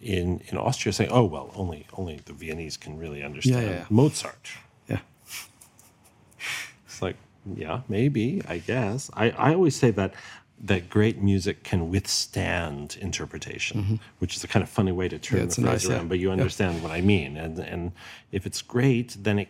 in 0.00 0.40
in 0.48 0.58
Austria 0.58 0.92
saying, 0.92 1.12
oh, 1.12 1.24
well, 1.34 1.52
only 1.54 1.86
only 1.92 2.16
the 2.24 2.32
Viennese 2.32 2.76
can 2.76 2.98
really 2.98 3.22
understand 3.22 3.64
yeah, 3.64 3.76
yeah. 3.78 3.84
Mozart. 3.90 4.46
Yeah. 4.88 4.98
It's 6.86 7.00
like, 7.00 7.16
yeah, 7.54 7.82
maybe, 7.88 8.42
I 8.48 8.58
guess. 8.58 9.08
I, 9.14 9.30
I 9.30 9.54
always 9.54 9.76
say 9.76 9.92
that 9.92 10.14
that 10.70 10.90
great 10.90 11.22
music 11.22 11.62
can 11.62 11.90
withstand 11.90 12.98
interpretation, 13.00 14.00
which 14.18 14.36
is 14.36 14.42
a 14.42 14.48
kind 14.48 14.64
of 14.64 14.68
funny 14.68 14.92
way 15.00 15.08
to 15.08 15.18
turn 15.18 15.38
Mm-hmm. 15.38 15.48
Yeah, 15.48 15.54
the 15.54 15.62
phrase 15.62 15.84
nice, 15.84 15.84
yeah. 15.84 15.96
around, 15.96 16.08
but 16.08 16.18
you 16.18 16.32
understand 16.32 16.82
what 16.82 16.90
I 16.98 17.00
mean. 17.02 17.36
And 17.36 17.54
and 17.60 17.92
if 18.32 18.46
it's 18.46 18.62
great, 18.62 19.16
then 19.26 19.38
it 19.38 19.48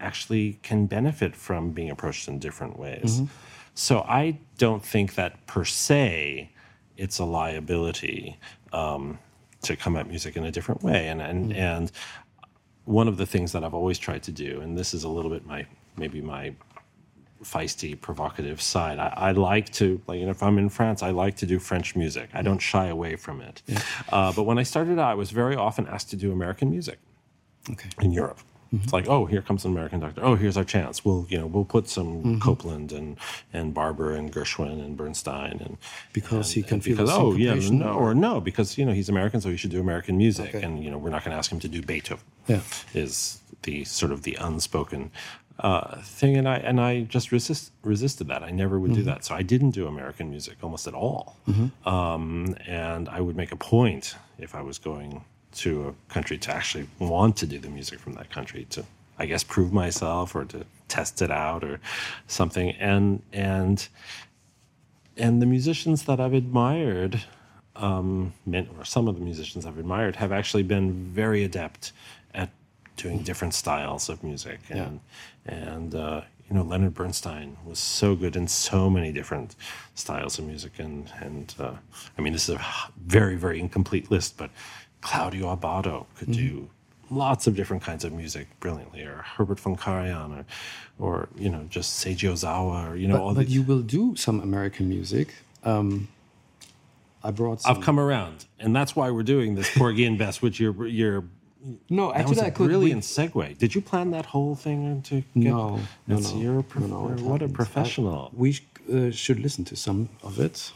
actually 0.00 0.58
can 0.68 0.86
benefit 0.86 1.36
from 1.36 1.70
being 1.70 1.90
approached 1.90 2.26
in 2.26 2.40
different 2.40 2.76
ways. 2.76 3.20
Mm-hmm. 3.20 3.26
So 3.74 4.00
I 4.00 4.38
don't 4.58 4.84
think 4.84 5.14
that 5.14 5.46
per 5.46 5.64
se 5.64 6.50
it's 6.96 7.18
a 7.18 7.24
liability 7.24 8.38
um, 8.72 9.18
to 9.62 9.76
come 9.76 9.96
at 9.96 10.06
music 10.08 10.36
in 10.36 10.44
a 10.44 10.50
different 10.50 10.82
way. 10.82 11.08
And 11.08 11.20
and 11.22 11.50
Mm-hmm. 11.50 11.58
and 11.60 11.92
one 12.84 13.06
of 13.08 13.16
the 13.16 13.26
things 13.26 13.52
that 13.52 13.62
I've 13.64 13.74
always 13.74 13.98
tried 13.98 14.22
to 14.24 14.32
do, 14.32 14.60
and 14.60 14.76
this 14.76 14.92
is 14.92 15.04
a 15.04 15.08
little 15.08 15.30
bit 15.30 15.46
my 15.46 15.64
maybe 15.96 16.20
my 16.20 16.52
feisty, 17.44 18.00
provocative 18.00 18.60
side. 18.60 18.98
I, 19.00 19.12
I 19.16 19.32
like 19.32 19.70
to, 19.74 20.00
like, 20.06 20.18
you 20.20 20.26
know, 20.26 20.30
if 20.30 20.42
I'm 20.44 20.58
in 20.58 20.68
France, 20.68 21.02
I 21.02 21.10
like 21.10 21.36
to 21.38 21.46
do 21.46 21.58
French 21.58 21.96
music. 21.96 22.28
I 22.34 22.42
don't 22.42 22.60
shy 22.60 22.86
away 22.86 23.16
from 23.16 23.40
it. 23.40 23.62
Uh, 24.10 24.32
but 24.32 24.44
when 24.44 24.58
I 24.58 24.62
started 24.62 24.98
out, 24.98 25.10
I 25.10 25.14
was 25.14 25.30
very 25.32 25.56
often 25.56 25.86
asked 25.88 26.10
to 26.10 26.16
do 26.16 26.30
American 26.32 26.70
music 26.70 26.98
Okay. 27.70 27.88
in 28.00 28.12
Europe. 28.12 28.38
It's 28.72 28.92
like, 28.92 29.06
oh, 29.06 29.26
here 29.26 29.42
comes 29.42 29.64
an 29.66 29.72
American 29.72 30.00
doctor. 30.00 30.24
Oh, 30.24 30.34
here's 30.34 30.56
our 30.56 30.64
chance. 30.64 31.04
We'll, 31.04 31.26
you 31.28 31.38
know, 31.38 31.46
we'll 31.46 31.66
put 31.66 31.88
some 31.90 32.40
Copland 32.40 32.90
and 32.92 33.18
and 33.52 33.74
Barber 33.74 34.14
and 34.14 34.32
Gershwin 34.32 34.82
and 34.84 34.96
Bernstein 34.96 35.60
and 35.60 35.76
Because 36.14 36.52
he 36.52 36.62
can 36.62 36.74
and 36.74 36.84
feel 36.84 36.96
because 36.96 37.10
oh 37.12 37.34
yeah 37.36 37.54
no 37.70 37.92
or- 37.92 38.14
no 38.14 38.40
because 38.40 38.78
you 38.78 38.84
know 38.86 38.92
he's 38.92 39.08
American 39.10 39.40
so 39.42 39.50
he 39.50 39.56
should 39.58 39.70
do 39.70 39.80
American 39.80 40.16
music 40.16 40.54
Okay. 40.54 40.64
and 40.64 40.82
you 40.82 40.90
know 40.90 40.96
we're 40.98 41.10
not 41.10 41.22
going 41.24 41.32
to 41.32 41.38
ask 41.38 41.52
him 41.52 41.60
to 41.60 41.68
do 41.68 41.82
Beethoven 41.82 42.24
Yeah. 42.48 42.60
is 42.94 43.40
the 43.62 43.84
sort 43.84 44.10
of 44.10 44.22
the 44.22 44.36
unspoken 44.40 45.10
uh, 45.58 46.00
thing, 46.00 46.36
and 46.38 46.48
I 46.48 46.56
and 46.56 46.80
I 46.80 47.02
just 47.02 47.30
resist 47.30 47.72
resisted 47.84 48.26
that. 48.28 48.42
I 48.42 48.50
never 48.50 48.80
would 48.80 48.94
do 48.94 49.02
that, 49.02 49.22
so 49.22 49.34
I 49.34 49.42
didn't 49.42 49.72
do 49.72 49.86
American 49.86 50.30
music 50.30 50.56
almost 50.62 50.86
at 50.86 50.94
all. 50.94 51.36
Um, 51.84 52.56
and 52.66 53.08
I 53.08 53.20
would 53.20 53.36
make 53.36 53.52
a 53.52 53.56
point 53.56 54.16
if 54.38 54.54
I 54.54 54.62
was 54.62 54.78
going 54.78 55.24
to 55.56 55.88
a 55.88 56.12
country 56.12 56.38
to 56.38 56.52
actually 56.52 56.88
want 56.98 57.36
to 57.38 57.46
do 57.46 57.58
the 57.58 57.68
music 57.68 57.98
from 57.98 58.14
that 58.14 58.30
country 58.30 58.66
to, 58.70 58.84
I 59.18 59.26
guess, 59.26 59.44
prove 59.44 59.72
myself 59.72 60.34
or 60.34 60.44
to 60.46 60.64
test 60.88 61.22
it 61.22 61.30
out 61.30 61.64
or 61.64 61.80
something. 62.26 62.70
And 62.72 63.22
and 63.32 63.88
and 65.16 65.42
the 65.42 65.46
musicians 65.46 66.04
that 66.04 66.20
I've 66.20 66.34
admired 66.34 67.22
um, 67.76 68.32
or 68.78 68.84
some 68.84 69.08
of 69.08 69.14
the 69.14 69.20
musicians 69.20 69.66
I've 69.66 69.78
admired 69.78 70.16
have 70.16 70.32
actually 70.32 70.62
been 70.62 70.92
very 71.12 71.44
adept 71.44 71.92
at 72.34 72.50
doing 72.96 73.18
different 73.22 73.54
styles 73.54 74.08
of 74.08 74.22
music. 74.22 74.60
And 74.68 75.00
and 75.46 75.94
uh, 75.94 76.22
you 76.48 76.56
know 76.56 76.62
Leonard 76.62 76.94
Bernstein 76.94 77.56
was 77.64 77.78
so 77.78 78.14
good 78.14 78.36
in 78.36 78.46
so 78.48 78.90
many 78.90 79.12
different 79.12 79.56
styles 79.94 80.38
of 80.38 80.46
music. 80.46 80.72
And 80.78 81.10
and 81.20 81.54
uh, 81.58 81.74
I 82.18 82.22
mean 82.22 82.32
this 82.32 82.48
is 82.48 82.56
a 82.56 82.64
very 83.06 83.36
very 83.36 83.60
incomplete 83.60 84.10
list, 84.10 84.36
but 84.36 84.50
Claudio 85.02 85.54
Abbado 85.54 86.06
could 86.16 86.32
do 86.32 86.68
lots 87.10 87.46
of 87.46 87.54
different 87.54 87.82
kinds 87.82 88.04
of 88.04 88.12
music 88.12 88.46
brilliantly, 88.60 89.02
or 89.02 89.16
Herbert 89.36 89.60
von 89.60 89.76
Karajan, 89.76 90.30
or 90.38 90.44
or 90.98 91.28
you 91.36 91.50
know 91.50 91.64
just 91.68 92.02
Seiji 92.04 92.28
Ozawa, 92.30 92.90
or 92.90 92.96
you 92.96 93.06
know 93.08 93.20
all 93.20 93.28
But, 93.30 93.34
but 93.40 93.46
these. 93.46 93.54
you 93.56 93.62
will 93.62 93.82
do 93.82 94.16
some 94.16 94.40
American 94.40 94.88
music. 94.88 95.34
Um, 95.64 96.08
I 97.22 97.30
brought 97.30 97.60
some. 97.62 97.76
I've 97.76 97.82
come 97.82 98.00
around, 98.00 98.46
and 98.58 98.74
that's 98.74 98.96
why 98.96 99.10
we're 99.10 99.22
doing 99.22 99.54
this 99.54 99.70
Porgy 99.76 100.04
and 100.06 100.16
Bess, 100.18 100.40
which 100.42 100.58
you're 100.58 100.86
you're. 100.86 101.24
no, 101.90 102.12
That 102.12 102.28
was 102.28 102.38
actually, 102.38 102.38
a 102.38 102.46
I 102.46 102.50
could. 102.50 102.68
brilliant 102.68 103.02
segue. 103.02 103.58
Did 103.58 103.74
you 103.74 103.80
plan 103.80 104.10
that 104.12 104.26
whole 104.26 104.54
thing 104.56 105.02
to 105.02 105.16
get? 105.16 105.24
No, 105.34 105.78
no, 106.08 106.18
no. 106.18 106.40
You're 106.40 106.58
a 106.60 106.62
prof- 106.64 106.88
No, 106.88 107.08
no, 107.08 107.22
what 107.24 107.42
a 107.42 107.44
happens. 107.46 107.52
professional. 107.52 108.30
we 108.34 108.58
uh, 108.92 109.10
should 109.10 109.38
listen 109.40 109.64
to 109.66 109.76
some 109.76 110.08
of 110.22 110.38
it. 110.40 110.72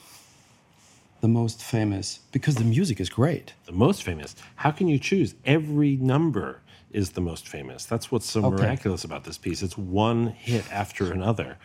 The 1.20 1.29
most 1.29 1.62
famous, 1.62 2.20
because 2.31 2.57
the 2.57 2.64
music 2.64 3.00
is 3.00 3.09
great. 3.09 3.55
the 3.64 3.72
most 3.72 4.02
famous. 4.02 4.37
How 4.57 4.70
can 4.70 4.87
you 4.87 4.98
choose? 4.98 5.35
Every 5.44 5.96
number 5.96 6.61
is 6.92 7.11
the 7.11 7.20
most 7.20 7.48
famous. 7.48 7.85
That's 7.85 8.12
what's 8.12 8.26
so 8.31 8.44
Okay. 8.44 8.62
miraculous 8.62 9.02
about 9.05 9.24
this 9.24 9.38
piece. 9.38 9.62
It's 9.62 9.76
one 9.79 10.29
hit 10.29 10.70
after 10.72 11.12
another. 11.12 11.59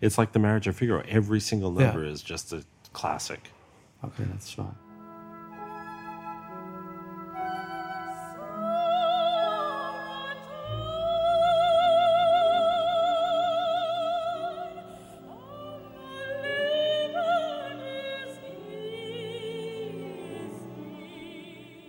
It's 0.00 0.18
like 0.18 0.32
the 0.32 0.38
Marriage 0.38 0.66
of 0.66 0.76
Figaro. 0.76 1.02
Every 1.08 1.40
single 1.40 1.72
Yeah. 1.78 1.86
number 1.86 2.04
is 2.04 2.22
just 2.22 2.52
a 2.52 2.64
classic. 2.92 3.50
Okay, 4.02 4.24
let's 4.30 4.50
try. 4.50 4.66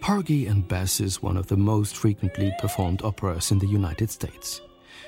Porgy 0.05 0.45
and 0.45 0.67
Bess 0.67 0.99
is 0.99 1.23
one 1.23 1.35
of 1.35 1.47
the 1.47 1.57
most 1.57 1.97
frequently 1.97 2.53
performed 2.59 3.01
operas 3.01 3.49
in 3.49 3.57
the 3.57 3.65
United 3.65 4.11
States. 4.11 4.61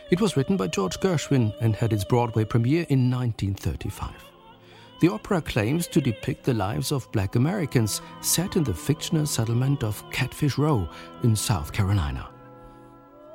It 0.09 0.19
was 0.19 0.35
written 0.35 0.57
by 0.57 0.69
George 0.69 0.99
Gershwin 0.99 1.53
and 1.61 1.75
had 1.75 1.93
its 1.93 2.03
Broadway 2.03 2.45
premiere 2.45 2.83
in 2.89 3.11
1935. 3.11 4.09
The 4.99 5.09
opera 5.09 5.39
claims 5.43 5.85
to 5.89 6.01
depict 6.01 6.45
the 6.45 6.55
lives 6.55 6.91
of 6.91 7.11
black 7.11 7.35
Americans 7.35 8.01
set 8.21 8.55
in 8.55 8.63
the 8.63 8.73
fictional 8.73 9.27
settlement 9.27 9.83
of 9.83 10.03
Catfish 10.09 10.57
Row 10.57 10.89
in 11.21 11.35
South 11.35 11.71
Carolina. 11.71 12.29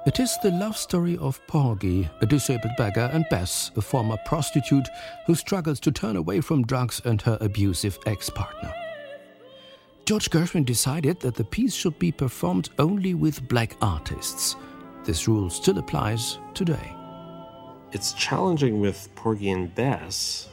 It 0.05 0.19
is 0.19 0.37
the 0.43 0.51
love 0.51 0.77
story 0.77 1.17
of 1.19 1.41
Porgy, 1.47 2.11
a 2.21 2.27
disabled 2.27 2.75
beggar, 2.77 3.09
and 3.13 3.25
Bess, 3.31 3.71
a 3.77 3.81
former 3.81 4.17
prostitute 4.27 4.89
who 5.29 5.37
struggles 5.37 5.79
to 5.79 5.93
turn 5.93 6.17
away 6.17 6.41
from 6.41 6.67
drugs 6.67 7.01
and 7.05 7.23
her 7.23 7.39
abusive 7.41 8.01
ex 8.05 8.29
partner. 8.29 8.75
George 10.05 10.31
Gershwin 10.31 10.65
decided 10.65 11.21
that 11.21 11.37
the 11.37 11.45
piece 11.45 11.75
should 11.75 11.97
be 11.99 12.11
performed 12.11 12.71
only 12.79 13.15
with 13.15 13.47
black 13.47 13.77
artists. 13.81 14.57
This 15.05 15.29
rule 15.29 15.49
still 15.49 15.79
applies 15.79 16.39
today. 16.55 16.93
It's 17.93 18.13
challenging 18.15 18.81
with 18.81 19.09
Porgy 19.15 19.51
and 19.51 19.73
Bess 19.73 20.49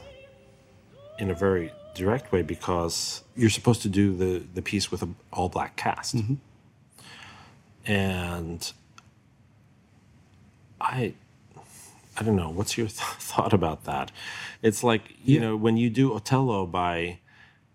in 1.18 1.30
a 1.30 1.34
very 1.34 1.72
direct 1.94 2.30
way 2.30 2.42
because 2.42 3.24
you're 3.34 3.50
supposed 3.50 3.82
to 3.82 3.88
do 3.88 4.16
the, 4.16 4.44
the 4.54 4.62
piece 4.62 4.90
with 4.90 5.02
an 5.02 5.16
all 5.32 5.48
black 5.48 5.76
cast. 5.76 6.16
Mm-hmm. 6.16 6.34
And 7.86 8.72
I 10.80 11.14
I 12.16 12.22
don't 12.22 12.36
know, 12.36 12.50
what's 12.50 12.76
your 12.76 12.86
th- 12.86 12.98
thought 13.00 13.52
about 13.52 13.84
that? 13.84 14.12
It's 14.62 14.84
like, 14.84 15.14
you 15.24 15.40
know, 15.40 15.56
when 15.56 15.76
you 15.76 15.90
do 15.90 16.12
Otello 16.12 16.66
by 16.66 17.18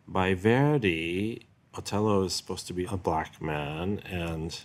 by 0.08 0.36
Verdi, 0.36 1.48
Othello 1.78 2.24
is 2.24 2.34
supposed 2.34 2.68
to 2.68 2.74
be 2.74 2.86
a 2.86 2.98
black 2.98 3.42
man 3.42 4.00
and 4.06 4.58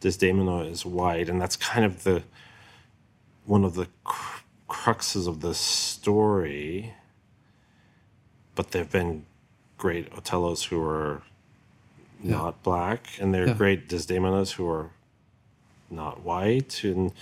Desdemona 0.00 0.64
is 0.64 0.84
white 0.84 1.28
and 1.28 1.40
that's 1.40 1.56
kind 1.56 1.84
of 1.84 2.04
the 2.04 2.22
one 3.44 3.64
of 3.64 3.74
the 3.74 3.88
cr- 4.04 4.42
cruxes 4.68 5.26
of 5.26 5.40
the 5.40 5.54
story. 5.54 6.94
But 8.54 8.70
there 8.70 8.82
have 8.82 8.92
been 8.92 9.26
great 9.78 10.10
Othellos 10.12 10.64
who 10.66 10.80
are 10.82 11.22
not 12.22 12.62
black, 12.62 13.06
and 13.18 13.32
there 13.34 13.44
are 13.44 13.48
Yeah. 13.48 13.54
great 13.54 13.88
Desdemonas 13.88 14.52
who 14.52 14.68
are 14.68 14.90
not 15.90 16.22
white, 16.22 16.84
and 16.84 17.12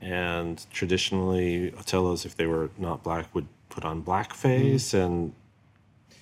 and 0.00 0.66
traditionally 0.70 1.70
Othellos, 1.70 2.26
if 2.26 2.36
they 2.36 2.46
were 2.46 2.68
not 2.76 3.02
black, 3.02 3.34
would 3.34 3.46
put 3.70 3.86
on 3.86 4.02
blackface, 4.02 4.92
mm-hmm. 4.92 4.96
and 4.98 5.32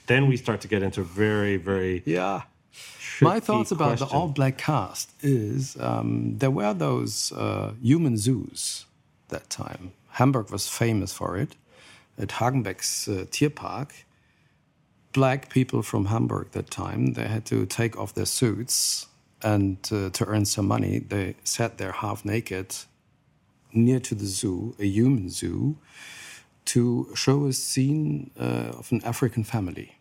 then 0.07 0.29
we 0.29 0.37
start 0.37 0.61
to 0.61 0.69
get 0.69 0.83
into 0.85 1.03
very, 1.03 1.57
very 1.57 2.03
Yeah. 2.07 2.43
My 3.21 3.41
thoughts 3.41 3.71
about 3.71 3.99
the 3.99 4.07
question. 4.07 4.17
all 4.17 4.29
black 4.29 4.59
cast 4.59 5.13
is 5.23 5.77
um, 5.81 6.39
there 6.39 6.51
were 6.51 6.75
those 6.75 7.33
uh, 7.33 7.73
human 7.81 8.17
zoos 8.17 8.87
that 9.29 9.49
time. 9.49 9.93
Hamburg 10.11 10.51
was 10.51 10.69
famous 10.69 11.13
for 11.13 11.37
it. 11.37 11.57
At 12.19 12.29
Hagenbeck's 12.29 13.09
uh, 13.09 13.25
Tierpark, 13.31 13.91
black 15.13 15.49
people 15.49 15.83
from 15.83 16.07
Hamburg 16.07 16.51
that 16.53 16.71
time 16.71 17.15
they 17.15 17.27
had 17.27 17.45
to 17.47 17.67
take 17.67 17.97
off 17.99 18.15
their 18.15 18.27
suits 18.27 19.07
and 19.43 19.77
uh, 19.93 20.11
to 20.11 20.25
earn 20.27 20.45
some 20.45 20.67
money 20.67 20.99
they 20.99 21.35
sat 21.45 21.79
there 21.79 21.93
half 21.93 22.25
naked 22.25 22.75
near 23.73 24.01
to 24.01 24.15
the 24.15 24.27
zoo, 24.27 24.75
a 24.79 24.85
human 24.85 25.31
zoo, 25.31 25.77
to 26.65 27.09
show 27.15 27.47
a 27.47 27.53
scene 27.53 28.31
uh, 28.39 28.79
of 28.79 28.93
an 28.93 29.03
African 29.05 29.45
family 29.45 29.97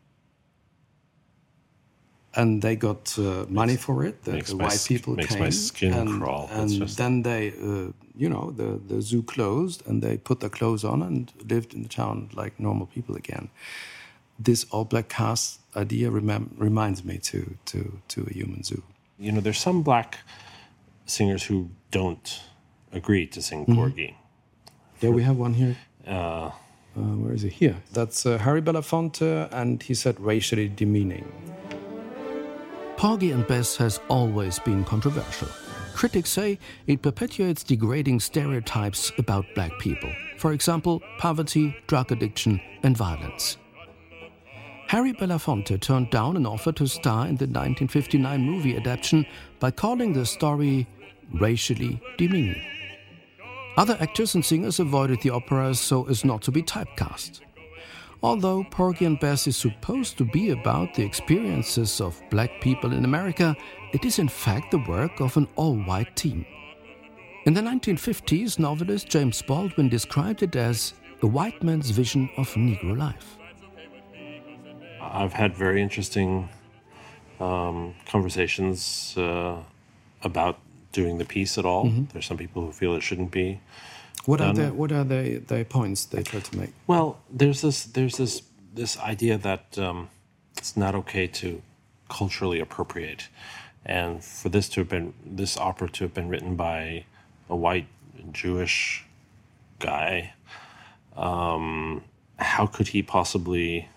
and 2.34 2.62
they 2.62 2.76
got 2.76 3.18
uh, 3.18 3.46
money 3.50 3.76
for 3.76 4.06
it. 4.06 4.24
The, 4.24 4.42
the 4.42 4.56
white 4.56 4.84
people 4.88 5.16
makes 5.16 5.34
came, 5.34 5.40
my 5.40 5.50
skin 5.50 5.94
and, 5.94 6.22
crawl. 6.22 6.50
and 6.52 6.70
just... 6.70 6.98
then 6.98 7.24
they, 7.24 7.50
uh, 7.50 7.92
you 8.16 8.30
know, 8.30 8.52
the 8.52 8.80
the 8.88 9.02
zoo 9.02 9.24
closed, 9.24 9.86
and 9.88 10.02
they 10.02 10.18
put 10.18 10.40
their 10.40 10.50
clothes 10.50 10.84
on 10.84 11.02
and 11.02 11.32
lived 11.50 11.74
in 11.74 11.84
the 11.84 11.90
town 11.90 12.30
like 12.34 12.60
normal 12.60 12.88
people 12.88 13.16
again. 13.16 13.50
This 14.40 14.66
all 14.72 14.86
black 14.86 15.10
cast 15.10 15.60
idea 15.76 16.10
reminds 16.10 17.04
me 17.04 17.18
to 17.18 17.58
to 17.66 18.00
to 18.08 18.28
a 18.30 18.34
human 18.34 18.64
zoo. 18.64 18.84
You 19.20 19.32
know, 19.32 19.42
there's 19.42 19.60
some 19.60 19.84
black 19.84 20.20
singers 21.06 21.44
who 21.44 21.70
don't 21.92 22.42
agree 22.92 23.28
to 23.28 23.42
sing 23.42 23.60
mm 23.60 23.66
-hmm. 23.66 23.76
Porgy. 23.76 24.16
Yeah, 25.02 25.16
we 25.16 25.24
have 25.24 25.42
one 25.42 25.54
here. 25.54 25.76
Uh, 26.08 26.52
uh, 26.96 27.16
where 27.22 27.34
is 27.34 27.42
he? 27.42 27.50
Here. 27.50 27.76
That's 27.94 28.26
uh, 28.26 28.38
Harry 28.38 28.62
Belafonte, 28.62 29.48
and 29.52 29.84
he 29.84 29.96
said 29.96 30.16
racially 30.20 30.72
demeaning. 30.76 31.26
Porgy 33.02 33.32
and 33.32 33.48
Bess 33.48 33.76
has 33.78 34.00
always 34.10 34.60
been 34.60 34.84
controversial. 34.84 35.48
Critics 35.96 36.30
say 36.30 36.60
it 36.86 37.02
perpetuates 37.02 37.64
degrading 37.64 38.20
stereotypes 38.20 39.12
about 39.18 39.44
black 39.56 39.72
people, 39.80 40.14
for 40.38 40.54
example, 40.54 41.02
poverty, 41.18 41.76
drug 41.88 42.12
addiction, 42.12 42.62
and 42.84 42.96
violence. 42.96 43.58
Harry 44.86 45.14
Belafonte 45.14 45.82
turned 45.82 46.12
down 46.12 46.38
an 46.38 46.46
offer 46.46 46.72
to 46.74 46.86
star 46.86 47.26
in 47.26 47.38
the 47.38 47.48
1959 47.48 48.40
movie 48.40 48.78
adaptation 48.78 49.26
by 49.60 49.72
calling 49.72 50.14
the 50.14 50.24
story 50.24 50.88
racially 51.34 52.00
demeaning. 52.20 52.62
Other 53.78 53.98
actors 54.00 54.36
and 54.36 54.46
singers 54.46 54.80
avoided 54.80 55.24
the 55.24 55.32
opera 55.32 55.74
so 55.74 56.08
as 56.08 56.24
not 56.24 56.44
to 56.44 56.52
be 56.52 56.62
typecast. 56.62 57.42
Although 58.24 58.66
Porgy 58.66 59.06
and 59.06 59.20
Bess 59.20 59.48
is 59.48 59.58
supposed 59.58 60.18
to 60.20 60.26
be 60.26 60.52
about 60.52 60.94
the 60.94 61.04
experiences 61.04 62.00
of 62.00 62.22
black 62.30 62.62
people 62.62 62.94
in 62.94 63.04
America, 63.04 63.56
it 63.94 64.06
is 64.06 64.20
in 64.20 64.30
fact 64.30 64.70
the 64.70 64.84
work 64.88 65.20
of 65.20 65.38
an 65.38 65.48
all 65.56 65.76
white 65.76 66.16
team. 66.16 66.46
In 67.46 67.56
the 67.56 67.62
1950s, 67.62 68.60
novelist 68.60 69.10
James 69.10 69.42
Baldwin 69.42 69.90
described 69.90 70.44
it 70.44 70.56
as 70.56 70.94
the 71.20 71.28
white 71.28 71.64
man's 71.64 71.90
vision 71.90 72.30
of 72.38 72.48
Negro 72.54 72.96
life. 72.96 73.38
I've 75.02 75.34
had 75.34 75.56
very 75.56 75.82
interesting 75.82 76.48
um, 77.40 77.96
conversations 78.06 79.16
uh, 79.18 79.58
about 80.22 80.60
doing 80.92 81.18
the 81.18 81.26
piece 81.26 81.58
at 81.58 81.66
all. 81.66 81.86
Mm-hmm. 81.86 82.06
There's 82.14 82.28
some 82.28 82.38
people 82.38 82.64
who 82.64 82.72
feel 82.72 82.94
it 82.94 83.02
shouldn't 83.02 83.32
be. 83.32 83.60
What 84.26 84.42
are 84.42 84.54
the 84.54 84.74
what 84.74 84.92
are 84.92 85.04
the, 85.04 85.38
the 85.48 85.66
points 85.66 86.06
they 86.06 86.24
try 86.24 86.40
to 86.40 86.58
make? 86.58 86.74
Well, 86.88 87.20
there's 87.30 87.62
this 87.62 87.84
there's 87.84 88.18
this 88.18 88.44
this 88.74 88.98
idea 89.00 89.38
that 89.38 89.78
um, 89.78 90.10
it's 90.58 90.78
not 90.78 90.96
okay 90.96 91.28
to 91.28 91.62
culturally 92.10 92.60
appropriate, 92.60 93.30
and 93.86 94.24
for 94.24 94.50
this 94.50 94.70
to 94.70 94.82
have 94.82 94.90
been 94.90 95.14
this 95.26 95.58
opera 95.58 95.90
to 95.90 96.04
have 96.04 96.14
been 96.14 96.30
written 96.30 96.56
by 96.56 97.06
a 97.50 97.56
white 97.56 97.88
Jewish 98.32 99.06
guy, 99.80 100.34
um, 101.18 102.04
how 102.38 102.68
could 102.68 102.90
he 102.90 103.02
possibly 103.02 103.90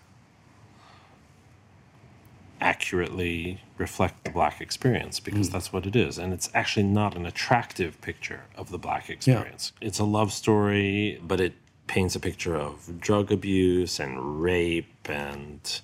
accurately 2.64 3.60
reflect 3.76 4.24
the 4.24 4.30
black 4.30 4.60
experience 4.60 5.20
because 5.20 5.48
mm. 5.48 5.52
that's 5.52 5.72
what 5.72 5.84
it 5.86 5.94
is. 5.94 6.18
And 6.18 6.32
it's 6.32 6.48
actually 6.54 6.84
not 6.84 7.14
an 7.14 7.26
attractive 7.26 8.00
picture 8.00 8.44
of 8.56 8.70
the 8.70 8.78
black 8.78 9.10
experience. 9.10 9.72
Yeah. 9.80 9.88
It's 9.88 9.98
a 9.98 10.04
love 10.04 10.32
story, 10.32 11.20
but 11.22 11.40
it 11.40 11.52
paints 11.86 12.16
a 12.16 12.20
picture 12.20 12.56
of 12.56 12.98
drug 12.98 13.30
abuse 13.30 14.00
and 14.00 14.40
rape 14.40 15.08
and 15.08 15.80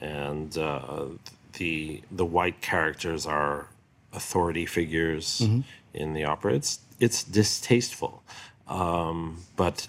and 0.00 0.56
uh, 0.56 1.04
the 1.52 2.02
the 2.10 2.24
white 2.24 2.62
characters 2.62 3.26
are 3.26 3.68
authority 4.14 4.64
figures 4.64 5.42
mm-hmm. 5.42 5.60
in 5.92 6.14
the 6.14 6.24
opera. 6.24 6.54
It's 6.54 6.80
it's 6.98 7.22
distasteful, 7.22 8.22
um, 8.68 9.44
but 9.56 9.88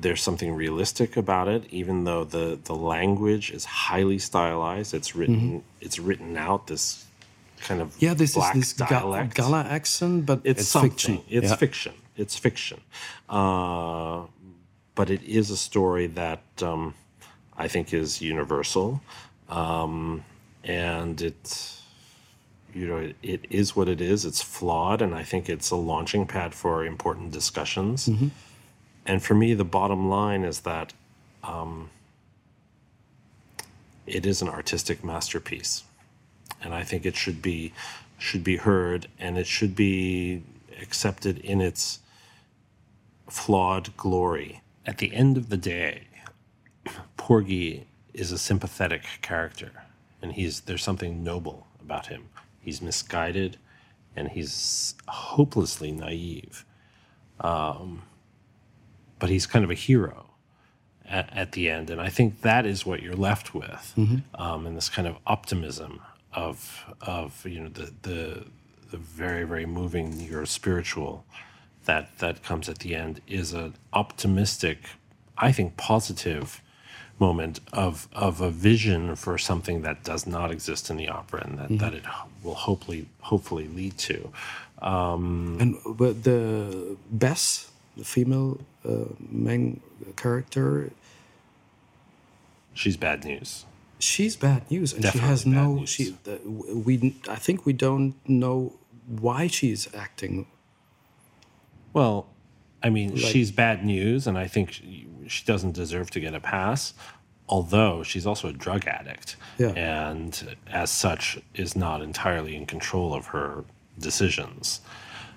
there's 0.00 0.22
something 0.22 0.54
realistic 0.54 1.16
about 1.16 1.48
it, 1.48 1.64
even 1.70 2.04
though 2.04 2.24
the 2.24 2.58
the 2.64 2.74
language 2.74 3.50
is 3.50 3.64
highly 3.64 4.18
stylized. 4.18 4.94
It's 4.94 5.14
written 5.14 5.36
mm-hmm. 5.36 5.58
it's 5.80 5.98
written 5.98 6.36
out 6.36 6.66
this 6.66 7.04
kind 7.60 7.80
of 7.80 7.94
yeah 7.98 8.14
this 8.14 8.34
black 8.34 8.56
is 8.56 8.74
this 8.74 8.88
dialect. 8.88 9.34
Ga- 9.34 9.42
Gullah 9.42 9.64
accent, 9.68 10.26
but 10.26 10.40
it's, 10.44 10.60
it's 10.60 10.72
fiction. 10.72 11.20
It's 11.28 11.50
yeah. 11.50 11.56
fiction. 11.56 11.92
It's 12.16 12.36
fiction. 12.36 12.80
Uh, 13.28 14.22
but 14.94 15.10
it 15.10 15.22
is 15.22 15.50
a 15.50 15.56
story 15.56 16.06
that 16.08 16.42
um, 16.60 16.94
I 17.56 17.68
think 17.68 17.94
is 17.94 18.20
universal, 18.20 19.00
um, 19.48 20.24
and 20.64 21.20
it 21.20 21.78
you 22.74 22.86
know 22.86 22.96
it, 22.96 23.16
it 23.22 23.46
is 23.50 23.76
what 23.76 23.88
it 23.88 24.00
is. 24.00 24.24
It's 24.24 24.42
flawed, 24.42 25.02
and 25.02 25.14
I 25.14 25.22
think 25.22 25.48
it's 25.48 25.70
a 25.70 25.76
launching 25.76 26.26
pad 26.26 26.54
for 26.54 26.84
important 26.84 27.32
discussions. 27.32 28.08
Mm-hmm 28.08 28.28
and 29.06 29.22
for 29.22 29.34
me, 29.34 29.54
the 29.54 29.64
bottom 29.64 30.08
line 30.08 30.44
is 30.44 30.60
that 30.60 30.92
um, 31.42 31.90
it 34.06 34.26
is 34.26 34.42
an 34.42 34.48
artistic 34.48 35.02
masterpiece, 35.02 35.84
and 36.62 36.74
I 36.74 36.82
think 36.82 37.04
it 37.04 37.16
should 37.16 37.42
be 37.42 37.72
should 38.18 38.44
be 38.44 38.56
heard 38.56 39.08
and 39.18 39.36
it 39.36 39.48
should 39.48 39.74
be 39.74 40.44
accepted 40.80 41.38
in 41.38 41.60
its 41.60 41.98
flawed 43.28 43.96
glory. 43.96 44.62
At 44.86 44.98
the 44.98 45.12
end 45.12 45.36
of 45.36 45.48
the 45.48 45.56
day, 45.56 46.04
Porgy 47.16 47.86
is 48.14 48.30
a 48.30 48.38
sympathetic 48.38 49.02
character, 49.22 49.72
and 50.20 50.32
he's 50.32 50.60
there's 50.60 50.82
something 50.84 51.24
noble 51.24 51.66
about 51.80 52.06
him. 52.06 52.28
He's 52.60 52.80
misguided, 52.80 53.56
and 54.14 54.28
he's 54.28 54.94
hopelessly 55.08 55.90
naive. 55.90 56.64
Um, 57.40 58.02
but 59.22 59.30
he's 59.30 59.46
kind 59.46 59.64
of 59.64 59.70
a 59.70 59.74
hero 59.74 60.26
at, 61.08 61.32
at 61.32 61.52
the 61.52 61.70
end. 61.70 61.90
And 61.90 62.00
I 62.00 62.08
think 62.08 62.40
that 62.40 62.66
is 62.66 62.84
what 62.84 63.04
you're 63.04 63.14
left 63.14 63.54
with, 63.54 63.94
mm-hmm. 63.96 64.16
um, 64.34 64.66
and 64.66 64.76
this 64.76 64.88
kind 64.88 65.06
of 65.06 65.16
optimism 65.28 66.00
of 66.32 66.84
of 67.02 67.46
you 67.46 67.60
know 67.60 67.68
the 67.68 67.92
the 68.02 68.46
the 68.90 68.96
very 68.96 69.44
very 69.44 69.64
moving 69.64 70.18
your 70.18 70.44
spiritual 70.44 71.24
that 71.84 72.18
that 72.18 72.42
comes 72.42 72.68
at 72.68 72.80
the 72.80 72.96
end 72.96 73.20
is 73.28 73.52
an 73.52 73.74
optimistic, 73.92 74.78
I 75.38 75.52
think 75.52 75.76
positive 75.76 76.60
moment 77.20 77.60
of 77.72 78.08
of 78.12 78.40
a 78.40 78.50
vision 78.50 79.14
for 79.14 79.38
something 79.38 79.82
that 79.82 80.02
does 80.02 80.26
not 80.26 80.50
exist 80.50 80.90
in 80.90 80.96
the 80.96 81.08
opera 81.08 81.44
and 81.44 81.58
that, 81.60 81.66
mm-hmm. 81.66 81.76
that 81.76 81.94
it 81.94 82.02
will 82.42 82.54
hopefully 82.54 83.06
hopefully 83.20 83.68
lead 83.68 83.96
to. 83.98 84.32
Um, 84.80 85.58
and 85.60 85.76
the 86.24 86.96
Bess 87.08 87.71
the 87.96 88.04
female 88.04 88.60
uh, 88.88 89.04
main 89.18 89.80
character. 90.16 90.90
She's 92.74 92.96
bad 92.96 93.24
news. 93.24 93.66
She's 93.98 94.34
bad 94.34 94.70
news, 94.70 94.92
and 94.92 95.02
Definitely 95.02 95.26
she 95.26 95.30
has 95.30 95.46
no. 95.46 95.74
News. 95.74 95.88
She 95.88 96.16
we 96.46 97.14
I 97.28 97.36
think 97.36 97.66
we 97.66 97.72
don't 97.72 98.14
know 98.26 98.72
why 99.06 99.46
she's 99.46 99.92
acting. 99.94 100.46
Well, 101.92 102.26
I 102.82 102.90
mean, 102.90 103.10
like, 103.10 103.20
she's 103.20 103.52
bad 103.52 103.84
news, 103.84 104.26
and 104.26 104.38
I 104.38 104.48
think 104.48 104.72
she, 104.72 105.06
she 105.28 105.44
doesn't 105.44 105.72
deserve 105.72 106.10
to 106.12 106.20
get 106.20 106.34
a 106.34 106.40
pass 106.40 106.94
although 107.48 108.02
she's 108.02 108.26
also 108.26 108.48
a 108.48 108.52
drug 108.52 108.86
addict 108.86 109.36
yeah. 109.58 109.68
and 109.70 110.56
as 110.68 110.90
such 110.90 111.38
is 111.54 111.76
not 111.76 112.00
entirely 112.00 112.56
in 112.56 112.64
control 112.64 113.12
of 113.12 113.26
her 113.26 113.64
decisions 113.98 114.80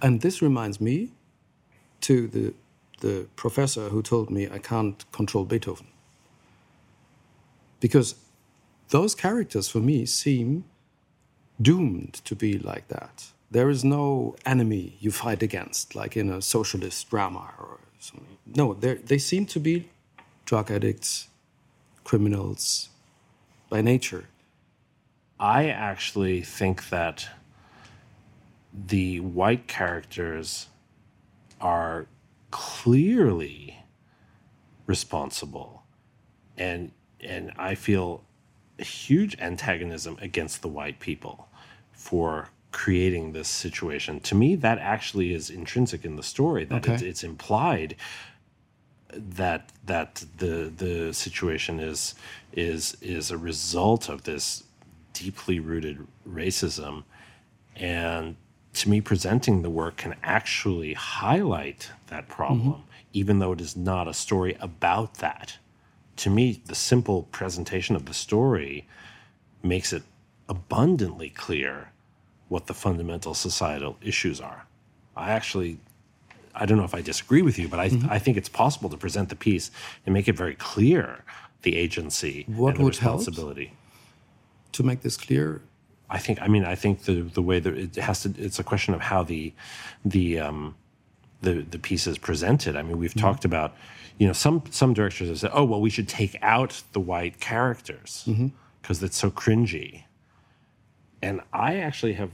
and 0.02 0.22
this 0.22 0.41
reminds 0.41 0.80
me 0.80 1.12
to 2.06 2.28
the, 2.28 2.54
the 3.02 3.28
professor 3.36 3.89
who 3.89 4.02
told 4.04 4.30
me 4.30 4.48
I 4.48 4.60
can't 4.60 5.00
control 5.12 5.44
Beethoven. 5.44 5.88
Because 7.80 8.15
those 8.89 9.15
characters 9.15 9.68
for 9.68 9.80
me 9.80 10.06
seem 10.06 10.65
doomed 11.60 12.13
to 12.26 12.36
be 12.36 12.60
like 12.60 12.88
that. 12.89 13.32
There 13.50 13.70
is 13.72 13.84
no 13.84 14.36
enemy 14.46 14.98
you 15.00 15.12
fight 15.12 15.41
against, 15.41 15.96
like 15.96 16.15
in 16.15 16.30
a 16.30 16.41
socialist 16.41 17.10
drama 17.10 17.54
or 17.58 17.80
something. 18.00 18.38
No, 18.46 18.74
they 18.76 19.18
seem 19.18 19.48
to 19.48 19.60
be 19.60 19.89
drug 20.46 20.70
addicts, 20.70 21.30
criminals 22.04 22.89
by 23.70 23.82
nature. 23.82 24.26
I 25.39 25.70
actually 25.70 26.41
think 26.41 26.89
that 26.89 27.28
the 28.72 29.22
white 29.22 29.68
characters 29.68 30.68
are 31.62 32.08
clearly 32.52 33.84
responsible, 34.86 35.84
and 36.58 36.91
and 37.22 37.52
I 37.58 37.76
feel 37.76 38.24
a 38.78 38.84
huge 38.84 39.36
antagonism 39.39 40.18
against 40.22 40.62
the 40.62 40.68
white 40.68 41.00
people 41.00 41.48
for 41.91 42.50
creating 42.72 43.32
this 43.32 43.48
situation. 43.48 44.20
To 44.20 44.36
me, 44.36 44.56
that 44.56 44.80
actually 44.80 45.34
is 45.34 45.50
intrinsic 45.50 46.04
in 46.04 46.18
the 46.18 46.24
story. 46.24 46.65
That 46.65 46.88
it's, 46.88 47.02
it's 47.02 47.24
implied 47.24 47.96
that 49.15 49.72
that 49.86 50.26
the 50.38 50.72
the 50.76 51.13
situation 51.13 51.80
is 51.80 52.15
is 52.52 52.98
is 53.02 53.32
a 53.32 53.38
result 53.38 54.10
of 54.10 54.24
this 54.24 54.63
deeply 55.13 55.60
rooted 55.60 56.06
racism 56.28 57.04
and 57.76 58.36
to 58.75 58.89
me 58.89 59.01
presenting 59.01 59.61
the 59.61 59.69
work 59.69 59.97
can 59.97 60.15
actually 60.23 60.93
highlight 60.93 61.91
that 62.07 62.27
problem 62.27 62.83
even 63.13 63.39
though 63.39 63.53
it 63.53 63.61
is 63.61 63.75
not 63.75 64.07
a 64.07 64.13
story 64.13 64.57
about 64.59 65.15
that 65.15 65.57
to 66.17 66.29
me 66.29 66.61
the 66.65 66.75
simple 66.75 67.23
presentation 67.23 67.95
of 67.95 68.05
the 68.05 68.13
story 68.13 68.88
makes 69.63 69.91
it 69.93 70.03
abundantly 70.49 71.29
clear 71.29 71.89
what 72.49 72.67
the 72.67 72.73
fundamental 72.73 73.33
societal 73.33 73.97
issues 74.01 74.39
are 74.41 74.65
i 75.15 75.31
actually 75.31 75.79
I 76.57 76.65
don't 76.65 76.77
know 76.77 76.85
if 76.85 76.95
I 76.95 77.01
disagree 77.01 77.41
with 77.41 77.59
you, 77.59 77.67
but 77.67 77.81
I, 77.81 77.89
Mm-hmm. 77.89 78.09
I 78.09 78.17
think 78.17 78.38
it's 78.38 78.47
possible 78.47 78.89
to 78.89 78.95
present 78.95 79.27
the 79.27 79.35
piece 79.35 79.71
and 80.05 80.13
make 80.13 80.29
it 80.29 80.38
very 80.38 80.55
clear 80.55 81.25
the 81.63 81.75
agency 81.75 82.45
What 82.47 82.69
and 82.69 82.77
the 82.79 82.83
would 82.85 82.95
help? 82.95 83.17
responsibility. 83.17 83.73
To 84.71 84.81
make 84.83 85.01
this 85.01 85.17
clear, 85.17 85.61
I 86.10 86.20
think. 86.20 86.41
I 86.41 86.48
mean, 86.48 86.65
I 86.65 86.76
think 86.76 87.04
the 87.04 87.22
the 87.22 87.41
way 87.41 87.60
that 87.60 87.78
it 87.78 87.96
has 87.96 88.22
to. 88.24 88.34
It's 88.38 88.60
a 88.60 88.63
question 88.63 88.94
of 88.94 89.02
how 89.02 89.24
the 89.24 89.54
the 90.04 90.39
um, 90.39 90.76
the 91.41 91.62
the 91.62 91.80
piece 91.80 92.08
is 92.08 92.18
presented. 92.18 92.76
I 92.76 92.82
mean, 92.84 92.98
we've 92.98 93.13
talked 93.15 93.46
about. 93.46 93.76
You 94.18 94.28
know, 94.28 94.34
some 94.34 94.63
some 94.70 94.94
directors 94.94 95.28
have 95.28 95.39
said, 95.39 95.52
"Oh, 95.54 95.65
well, 95.65 95.82
we 95.82 95.89
should 95.89 96.08
take 96.08 96.38
out 96.41 96.84
the 96.94 97.02
white 97.02 97.39
characters 97.39 98.24
because 98.82 99.04
it's 99.04 99.18
so 99.18 99.30
cringy." 99.30 100.04
And 101.22 101.41
I 101.52 101.78
actually 101.78 102.13
have 102.13 102.32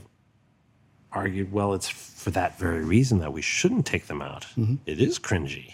argued, 1.12 1.52
well, 1.52 1.74
it's 1.74 1.88
for 1.88 2.30
that 2.30 2.58
very 2.58 2.84
reason 2.84 3.18
that 3.20 3.32
we 3.32 3.42
shouldn't 3.42 3.86
take 3.86 4.06
them 4.06 4.22
out. 4.22 4.46
It 4.86 5.00
is 5.00 5.18
cringy. 5.18 5.72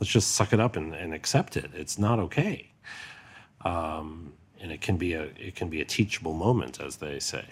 Let's 0.00 0.12
just 0.12 0.32
suck 0.32 0.52
it 0.52 0.60
up 0.60 0.76
and, 0.76 0.94
and 0.94 1.12
accept 1.12 1.56
it. 1.56 1.70
It's 1.74 1.98
not 1.98 2.18
okay. 2.20 2.70
Um, 3.64 4.32
and 4.60 4.72
it 4.72 4.80
can 4.80 4.96
be 4.96 5.14
a 5.14 5.24
it 5.38 5.54
can 5.56 5.68
be 5.68 5.80
a 5.80 5.84
teachable 5.84 6.34
moment, 6.34 6.80
as 6.80 6.96
they 6.96 7.20
say. 7.20 7.44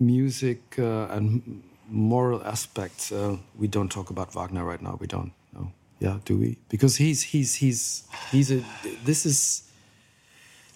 music 0.00 0.76
uh, 0.78 1.06
and 1.10 1.62
moral 1.88 2.42
aspects. 2.44 3.12
Uh, 3.12 3.36
we 3.58 3.68
don't 3.68 3.90
talk 3.90 4.10
about 4.10 4.32
Wagner 4.34 4.64
right 4.64 4.80
now. 4.82 4.96
We 5.00 5.06
don't. 5.06 5.32
No. 5.54 5.72
Yeah, 6.00 6.18
do 6.24 6.38
we? 6.38 6.56
Because 6.68 6.96
he's 6.96 7.22
he's 7.22 7.54
he's 7.56 8.04
he's 8.32 8.50
a. 8.50 8.64
This 9.04 9.26
is. 9.26 9.64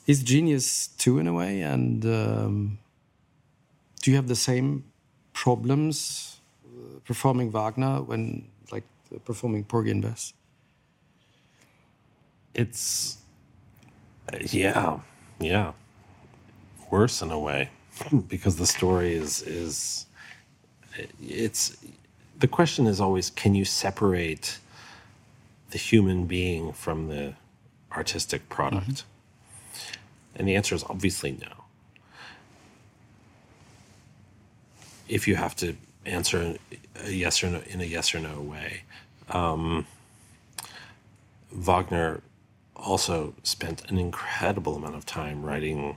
He's 0.07 0.23
genius 0.23 0.89
too, 0.99 1.19
in 1.19 1.27
a 1.27 1.33
way. 1.33 1.63
And 1.63 2.05
um, 2.05 2.79
do 4.03 4.11
you 4.11 4.17
have 4.17 4.29
the 4.29 4.37
same 4.37 4.85
problems 5.33 6.41
uh, 6.67 6.99
performing 7.07 7.51
Wagner 7.51 8.03
when, 8.03 8.47
like, 8.71 8.85
uh, 9.15 9.19
performing 9.25 9.65
Porgy 9.65 9.91
and 9.91 10.03
Bess? 10.03 10.35
It's 12.53 13.17
yeah, 14.51 15.01
yeah, 15.39 15.73
worse 16.91 17.23
in 17.23 17.31
a 17.31 17.39
way 17.39 17.71
because 18.29 18.57
the 18.57 18.67
story 18.67 19.15
is 19.15 19.43
is 19.43 20.07
it's 21.21 21.77
the 22.39 22.49
question 22.49 22.87
is 22.87 23.01
always 23.01 23.31
can 23.31 23.55
you 23.55 23.65
separate 23.65 24.59
the 25.71 25.79
human 25.79 26.27
being 26.27 26.73
from 26.73 27.09
the 27.09 27.35
artistic 27.93 28.49
product? 28.49 28.89
Mm-hmm. 28.89 30.37
And 30.37 30.49
the 30.49 30.57
answer 30.57 30.75
is 30.75 30.85
obviously 30.85 31.33
no. 31.33 31.65
If 35.09 35.29
you 35.29 35.37
have 35.37 35.55
to 35.57 35.77
answer 36.07 36.57
a 37.05 37.11
yes 37.11 37.43
or 37.43 37.51
no 37.51 37.61
in 37.67 37.81
a 37.81 37.85
yes 37.85 38.15
or 38.15 38.21
no 38.21 38.41
way, 38.41 38.83
um, 39.29 39.87
Wagner 41.53 42.21
also 42.85 43.35
spent 43.43 43.91
an 43.91 43.99
incredible 43.99 44.77
amount 44.77 44.95
of 44.95 45.07
time 45.07 45.43
writing 45.43 45.97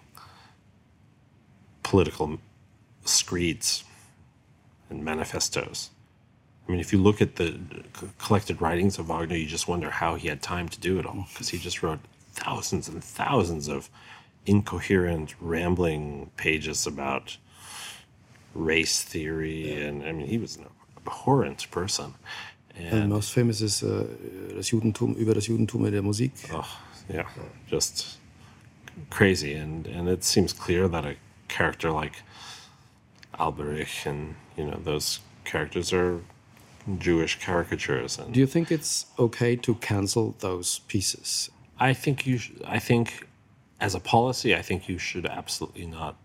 political 1.83 2.39
screeds 3.05 3.83
and 4.89 5.03
manifestos. 5.03 5.89
I 6.67 6.71
mean, 6.71 6.81
if 6.81 6.91
you 6.91 6.99
look 7.01 7.21
at 7.21 7.37
the 7.37 7.57
collected 8.17 8.61
writings 8.61 8.99
of 8.99 9.07
Wagner, 9.07 9.35
you 9.35 9.45
just 9.45 9.67
wonder 9.67 9.89
how 9.89 10.15
he 10.15 10.27
had 10.27 10.41
time 10.41 10.67
to 10.69 10.79
do 10.79 10.99
it 10.99 11.05
all 11.05 11.27
because 11.29 11.49
he 11.49 11.57
just 11.57 11.81
wrote 11.81 11.99
thousands 12.33 12.89
and 12.89 13.03
thousands 13.03 13.67
of 13.67 13.89
incoherent, 14.45 15.35
rambling 15.39 16.29
pages 16.35 16.85
about 16.85 17.37
race 18.53 19.01
theory. 19.01 19.81
And 19.81 20.03
I 20.03 20.11
mean, 20.11 20.27
he 20.27 20.37
was 20.37 20.57
an 20.57 20.65
abhorrent 20.97 21.69
person. 21.71 22.15
And 22.79 23.09
most 23.09 23.31
famous 23.33 23.61
is 23.61 23.83
uh, 23.83 24.05
das 24.55 24.69
Judentum 24.69 25.15
über 25.15 25.33
das 25.33 25.47
Judentum 25.47 25.85
in 25.85 25.91
der 25.91 26.01
Musik. 26.01 26.31
oh, 26.53 26.63
yeah, 27.09 27.25
just 27.69 28.17
crazy. 29.09 29.53
And 29.55 29.87
and 29.87 30.07
it 30.07 30.23
seems 30.23 30.53
clear 30.53 30.87
that 30.89 31.05
a 31.05 31.15
character 31.47 31.91
like 31.91 32.21
Alberich 33.39 34.05
and 34.05 34.35
you 34.57 34.65
know 34.65 34.79
those 34.83 35.19
characters 35.43 35.91
are 35.93 36.19
Jewish 36.99 37.39
caricatures. 37.39 38.17
And 38.19 38.33
Do 38.33 38.39
you 38.39 38.47
think 38.47 38.71
it's 38.71 39.05
okay 39.17 39.55
to 39.57 39.75
cancel 39.75 40.35
those 40.39 40.79
pieces? 40.87 41.49
I 41.79 41.93
think 41.93 42.25
you. 42.25 42.37
Sh- 42.37 42.51
I 42.65 42.79
think, 42.79 43.27
as 43.79 43.95
a 43.95 43.99
policy, 43.99 44.55
I 44.55 44.61
think 44.61 44.87
you 44.89 44.97
should 44.97 45.25
absolutely 45.25 45.85
not 45.85 46.15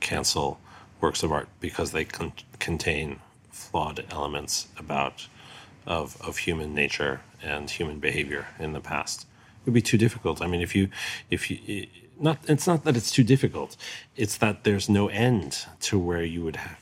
cancel 0.00 0.58
works 1.00 1.22
of 1.22 1.30
art 1.32 1.48
because 1.60 1.92
they 1.92 2.04
con- 2.04 2.32
contain 2.58 3.20
flawed 3.50 4.04
elements 4.10 4.68
about 4.78 5.28
of 5.88 6.16
of 6.20 6.38
human 6.38 6.74
nature 6.74 7.20
and 7.42 7.68
human 7.68 7.98
behavior 7.98 8.46
in 8.60 8.72
the 8.72 8.80
past. 8.80 9.22
It 9.22 9.66
would 9.66 9.74
be 9.74 9.82
too 9.82 9.98
difficult. 9.98 10.40
I 10.40 10.46
mean, 10.46 10.60
if 10.60 10.76
you 10.76 10.88
if 11.30 11.50
you 11.50 11.88
not, 12.20 12.38
it's 12.48 12.66
not 12.66 12.84
that 12.84 12.96
it's 12.96 13.10
too 13.10 13.24
difficult. 13.24 13.76
It's 14.16 14.36
that 14.38 14.62
there's 14.64 14.88
no 14.88 15.08
end 15.08 15.66
to 15.80 15.98
where 15.98 16.22
you 16.22 16.44
would 16.44 16.56
have 16.56 16.78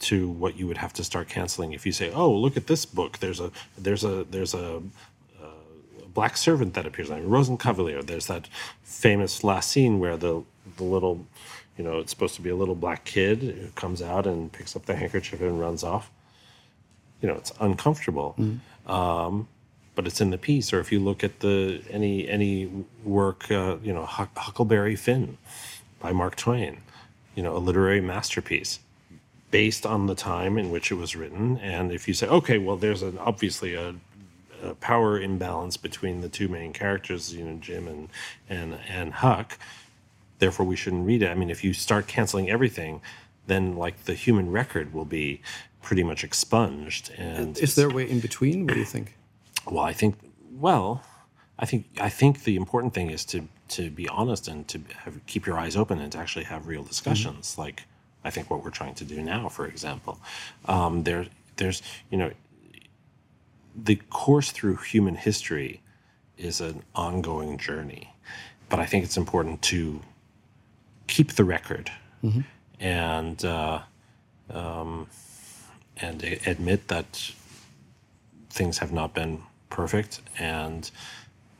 to 0.00 0.28
what 0.28 0.56
you 0.56 0.66
would 0.66 0.78
have 0.78 0.92
to 0.94 1.04
start 1.04 1.28
canceling 1.28 1.72
if 1.72 1.84
you 1.84 1.92
say, 1.92 2.10
"Oh, 2.12 2.32
look 2.32 2.56
at 2.56 2.66
this 2.66 2.86
book. 2.86 3.18
There's 3.18 3.40
a 3.40 3.50
there's 3.76 4.04
a 4.04 4.24
there's 4.24 4.54
a 4.54 4.82
black 6.14 6.36
servant 6.36 6.74
that 6.74 6.86
appears. 6.86 7.10
I 7.10 7.20
mean, 7.20 7.28
Rosenkavalier. 7.28 8.06
There's 8.06 8.28
that 8.28 8.48
famous 8.82 9.44
last 9.44 9.70
scene 9.70 9.98
where 9.98 10.16
the 10.16 10.44
the 10.76 10.84
little, 10.84 11.26
you 11.76 11.84
know, 11.84 11.98
it's 11.98 12.10
supposed 12.10 12.36
to 12.36 12.42
be 12.42 12.50
a 12.50 12.56
little 12.56 12.74
black 12.74 13.04
kid 13.04 13.42
who 13.42 13.68
comes 13.74 14.00
out 14.00 14.26
and 14.26 14.50
picks 14.50 14.74
up 14.74 14.86
the 14.86 14.96
handkerchief 14.96 15.40
and 15.40 15.60
runs 15.60 15.84
off. 15.84 16.10
You 17.24 17.30
know, 17.30 17.36
it's 17.36 17.52
uncomfortable, 17.58 18.36
um, 18.86 19.48
but 19.94 20.06
it's 20.06 20.20
in 20.20 20.28
the 20.28 20.36
piece. 20.36 20.74
Or 20.74 20.80
if 20.80 20.92
you 20.92 21.00
look 21.00 21.24
at 21.24 21.40
the 21.40 21.82
any 21.90 22.28
any 22.28 22.84
work, 23.02 23.50
uh, 23.50 23.78
you 23.82 23.94
know, 23.94 24.04
Huckleberry 24.04 24.94
Finn 24.94 25.38
by 26.00 26.12
Mark 26.12 26.36
Twain, 26.36 26.82
you 27.34 27.42
know, 27.42 27.56
a 27.56 27.62
literary 27.68 28.02
masterpiece 28.02 28.80
based 29.50 29.86
on 29.86 30.06
the 30.06 30.14
time 30.14 30.58
in 30.58 30.70
which 30.70 30.90
it 30.90 30.96
was 30.96 31.16
written. 31.16 31.56
And 31.58 31.92
if 31.92 32.06
you 32.06 32.12
say, 32.12 32.26
okay, 32.26 32.58
well, 32.58 32.76
there's 32.76 33.02
an 33.02 33.16
obviously 33.16 33.74
a 33.74 33.94
a 34.62 34.74
power 34.74 35.18
imbalance 35.18 35.78
between 35.78 36.20
the 36.20 36.28
two 36.28 36.48
main 36.48 36.74
characters, 36.74 37.34
you 37.34 37.44
know, 37.44 37.56
Jim 37.56 37.88
and 37.88 38.10
and 38.50 38.78
and 38.86 39.14
Huck. 39.14 39.58
Therefore, 40.40 40.66
we 40.66 40.76
shouldn't 40.76 41.06
read 41.06 41.22
it. 41.22 41.30
I 41.30 41.34
mean, 41.34 41.48
if 41.48 41.64
you 41.64 41.72
start 41.72 42.06
canceling 42.06 42.50
everything, 42.50 43.00
then 43.46 43.76
like 43.76 44.04
the 44.04 44.14
human 44.14 44.50
record 44.50 44.92
will 44.92 45.06
be 45.06 45.40
pretty 45.84 46.02
much 46.02 46.24
expunged. 46.24 47.12
And 47.16 47.56
Is 47.58 47.74
there 47.74 47.88
a 47.88 47.94
way 47.94 48.08
in 48.10 48.20
between? 48.20 48.66
What 48.66 48.74
do 48.74 48.80
you 48.80 48.86
think? 48.86 49.14
well, 49.66 49.84
I 49.84 49.92
think 49.92 50.16
well, 50.52 51.02
I 51.58 51.66
think 51.66 51.86
I 52.00 52.08
think 52.08 52.44
the 52.44 52.56
important 52.56 52.94
thing 52.94 53.10
is 53.10 53.24
to 53.26 53.48
to 53.68 53.90
be 53.90 54.08
honest 54.08 54.48
and 54.48 54.68
to 54.68 54.80
have, 55.04 55.14
keep 55.26 55.46
your 55.46 55.58
eyes 55.58 55.76
open 55.76 55.98
and 56.00 56.12
to 56.12 56.18
actually 56.18 56.44
have 56.44 56.66
real 56.66 56.82
discussions. 56.82 57.56
Like 57.56 57.84
I 58.24 58.30
think 58.30 58.50
what 58.50 58.62
we're 58.62 58.70
trying 58.70 58.94
to 58.96 59.04
do 59.04 59.22
now, 59.22 59.48
for 59.48 59.66
example, 59.66 60.18
um, 60.66 61.04
there 61.04 61.26
there's 61.56 61.82
you 62.10 62.18
know 62.18 62.30
the 63.76 63.96
course 64.10 64.50
through 64.52 64.76
human 64.76 65.16
history 65.16 65.80
is 66.36 66.60
an 66.60 66.82
ongoing 66.94 67.58
journey, 67.58 68.14
but 68.68 68.78
I 68.80 68.86
think 68.86 69.04
it's 69.04 69.16
important 69.16 69.62
to 69.62 70.00
keep 71.06 71.32
the 71.32 71.44
record 71.44 71.90
and 72.80 73.44
uh, 73.44 73.80
um, 74.50 75.06
and 76.00 76.22
admit 76.46 76.88
that 76.88 77.32
things 78.50 78.78
have 78.78 78.92
not 78.92 79.14
been 79.14 79.42
perfect 79.70 80.20
and 80.38 80.90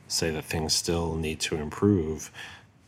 say 0.07 0.29
that 0.31 0.45
things 0.45 0.73
still 0.73 1.15
need 1.15 1.39
to 1.39 1.55
improve 1.55 2.31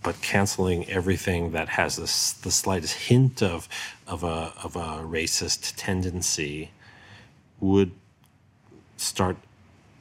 but 0.03 0.21
canceling 0.21 0.89
everything 0.89 1.51
that 1.51 1.69
has 1.69 1.97
this, 1.97 2.31
the 2.31 2.51
slightest 2.51 2.93
hint 2.93 3.43
of 3.43 3.67
of 4.07 4.23
a 4.23 4.53
of 4.63 4.75
a 4.75 5.03
racist 5.03 5.73
tendency 5.75 6.71
would 7.59 7.91
start 8.95 9.35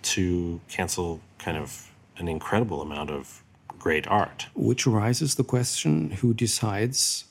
to 0.03 0.61
cancel 0.69 1.21
kind 1.39 1.57
of 1.57 1.91
an 2.19 2.29
incredible 2.29 2.83
amount 2.83 3.11
of 3.11 3.43
great 3.79 4.07
art. 4.07 4.47
Which 4.55 4.87
raises 4.87 5.35
the 5.35 5.45
question: 5.45 6.13
Who 6.21 6.35
decides 6.35 7.25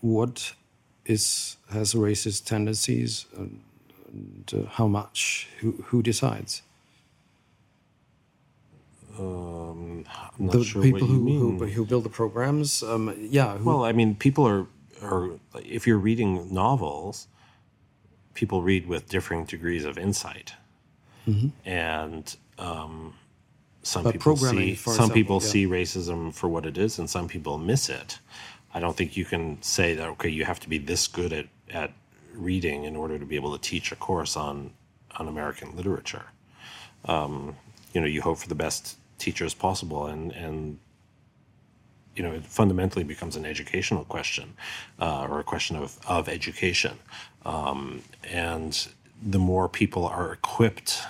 what 0.00 0.54
is 1.06 1.56
has 1.70 1.94
racist 1.94 2.44
tendencies, 2.44 3.26
and, 3.36 3.60
and 4.12 4.52
uh, 4.54 4.68
how 4.70 4.86
much? 4.86 5.48
Who 5.60 5.72
who 5.86 6.02
decides? 6.02 6.62
Um, 9.18 10.04
I'm 10.38 10.46
not 10.46 10.52
the 10.52 10.64
sure 10.64 10.82
people 10.82 11.06
who, 11.06 11.58
who 11.58 11.66
who 11.66 11.84
build 11.84 12.04
the 12.04 12.10
programs. 12.10 12.82
Um, 12.82 13.14
yeah. 13.18 13.56
Who, 13.58 13.64
Well, 13.64 13.84
I 13.84 13.92
mean, 13.92 14.14
people 14.14 14.46
are 14.46 14.66
are 15.02 15.30
if 15.64 15.86
you're 15.86 15.98
reading 15.98 16.52
novels, 16.52 17.28
people 18.34 18.62
read 18.62 18.86
with 18.86 19.08
differing 19.08 19.44
degrees 19.44 19.84
of 19.84 19.98
insight, 19.98 20.54
and 21.66 22.36
um, 22.58 23.14
some 23.82 24.04
But 24.04 24.12
people 24.12 24.36
see 24.36 24.74
for 24.74 24.90
some 24.90 25.10
example, 25.10 25.14
people 25.14 25.40
yeah. 25.42 25.48
see 25.48 25.66
racism 25.66 26.32
for 26.34 26.48
what 26.48 26.66
it 26.66 26.78
is, 26.78 26.98
and 26.98 27.10
some 27.10 27.28
people 27.28 27.58
miss 27.58 27.88
it. 27.88 28.18
I 28.74 28.80
don't 28.80 28.96
think 28.96 29.16
you 29.16 29.24
can 29.24 29.60
say 29.62 29.94
that 29.94 30.08
okay, 30.10 30.28
you 30.28 30.44
have 30.44 30.60
to 30.60 30.68
be 30.68 30.78
this 30.78 31.06
good 31.06 31.32
at 31.32 31.46
at 31.70 31.92
reading 32.34 32.84
in 32.84 32.96
order 32.96 33.18
to 33.18 33.24
be 33.24 33.36
able 33.36 33.52
to 33.56 33.60
teach 33.60 33.92
a 33.92 33.96
course 33.96 34.36
on 34.36 34.72
on 35.18 35.28
American 35.28 35.76
literature. 35.76 36.24
Um, 37.04 37.56
you 37.92 38.00
know, 38.00 38.06
you 38.06 38.22
hope 38.22 38.38
for 38.38 38.48
the 38.48 38.54
best 38.54 38.96
teachers 39.18 39.54
possible, 39.54 40.06
and 40.06 40.32
and 40.32 40.78
you 42.14 42.22
know, 42.22 42.32
it 42.32 42.44
fundamentally 42.44 43.04
becomes 43.04 43.36
an 43.36 43.46
educational 43.46 44.04
question 44.04 44.54
uh, 45.00 45.26
or 45.28 45.40
a 45.40 45.44
question 45.44 45.76
of, 45.76 45.98
of 46.06 46.28
education. 46.28 46.98
Um, 47.46 48.02
and 48.24 48.88
the 49.22 49.38
more 49.38 49.68
people 49.68 50.06
are 50.06 50.32
equipped 50.32 51.02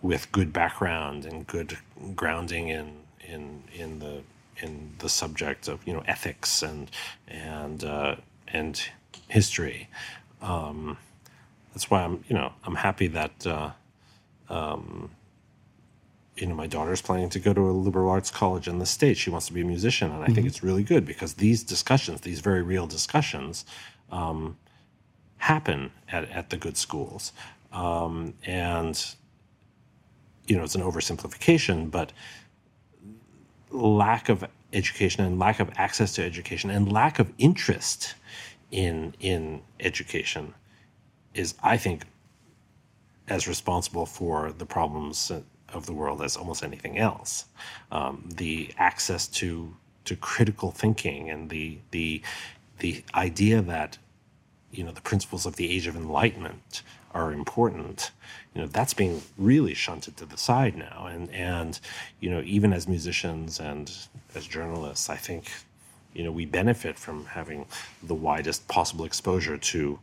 with 0.00 0.30
good 0.30 0.52
background 0.52 1.24
and 1.24 1.46
good 1.46 1.78
grounding 2.14 2.68
in 2.68 2.98
in 3.26 3.64
in 3.74 3.98
the 3.98 4.22
in 4.62 4.94
the 4.98 5.08
subject 5.08 5.68
of 5.68 5.86
you 5.86 5.92
know 5.92 6.02
ethics 6.06 6.62
and 6.62 6.90
and 7.26 7.84
uh, 7.84 8.16
and 8.48 8.82
history. 9.28 9.88
Um, 10.40 10.96
that's 11.72 11.90
why 11.90 12.02
I'm 12.02 12.24
you 12.28 12.36
know 12.36 12.52
I'm 12.64 12.76
happy 12.76 13.08
that 13.08 13.46
uh, 13.46 13.70
um, 14.48 15.10
you 16.40 16.46
know, 16.46 16.54
my 16.54 16.66
daughter's 16.66 17.02
planning 17.02 17.28
to 17.30 17.38
go 17.38 17.52
to 17.52 17.60
a 17.68 17.72
liberal 17.72 18.08
arts 18.08 18.30
college 18.30 18.68
in 18.68 18.78
the 18.78 18.86
States. 18.86 19.18
She 19.18 19.30
wants 19.30 19.46
to 19.48 19.52
be 19.52 19.60
a 19.60 19.64
musician. 19.64 20.12
And 20.12 20.22
I 20.22 20.28
think 20.28 20.46
it's 20.46 20.62
really 20.62 20.84
good 20.84 21.04
because 21.04 21.34
these 21.34 21.64
discussions, 21.64 22.20
these 22.20 22.40
very 22.40 22.62
real 22.62 22.86
discussions, 22.86 23.64
um, 24.10 24.56
happen 25.38 25.90
at, 26.10 26.30
at 26.30 26.50
the 26.50 26.56
good 26.56 26.76
schools. 26.76 27.32
Um, 27.72 28.34
and, 28.44 29.14
you 30.46 30.56
know, 30.56 30.64
it's 30.64 30.74
an 30.74 30.82
oversimplification, 30.82 31.90
but 31.90 32.12
lack 33.70 34.28
of 34.28 34.44
education 34.72 35.24
and 35.24 35.38
lack 35.38 35.60
of 35.60 35.70
access 35.76 36.12
to 36.14 36.24
education 36.24 36.70
and 36.70 36.90
lack 36.92 37.18
of 37.18 37.32
interest 37.38 38.14
in 38.70 39.14
in 39.20 39.62
education 39.80 40.54
is, 41.34 41.54
I 41.62 41.76
think, 41.76 42.04
as 43.28 43.46
responsible 43.46 44.06
for 44.06 44.52
the 44.52 44.66
problems 44.66 45.30
of 45.72 45.86
the 45.86 45.92
world 45.92 46.22
as 46.22 46.36
almost 46.36 46.62
anything 46.62 46.98
else. 46.98 47.46
Um, 47.92 48.28
the 48.34 48.70
access 48.78 49.26
to 49.28 49.74
to 50.04 50.16
critical 50.16 50.70
thinking 50.70 51.30
and 51.30 51.50
the 51.50 51.78
the 51.90 52.22
the 52.78 53.04
idea 53.14 53.60
that 53.62 53.98
you 54.70 54.84
know 54.84 54.92
the 54.92 55.00
principles 55.00 55.46
of 55.46 55.56
the 55.56 55.70
age 55.70 55.86
of 55.86 55.96
enlightenment 55.96 56.82
are 57.14 57.32
important 57.32 58.10
you 58.54 58.60
know 58.64 58.66
that's 58.66 58.94
being 58.94 59.22
really 59.36 59.74
shunted 59.74 60.16
to 60.16 60.26
the 60.26 60.36
side 60.36 60.76
now. 60.76 61.06
And 61.06 61.30
and 61.30 61.78
you 62.20 62.30
know 62.30 62.42
even 62.44 62.72
as 62.72 62.88
musicians 62.88 63.60
and 63.60 63.90
as 64.34 64.46
journalists 64.46 65.08
i 65.08 65.16
think 65.16 65.44
you 66.12 66.24
know 66.24 66.32
we 66.32 66.44
benefit 66.44 66.98
from 66.98 67.26
having 67.26 67.66
the 68.02 68.14
widest 68.14 68.66
possible 68.68 69.04
exposure 69.04 69.56
to 69.56 70.00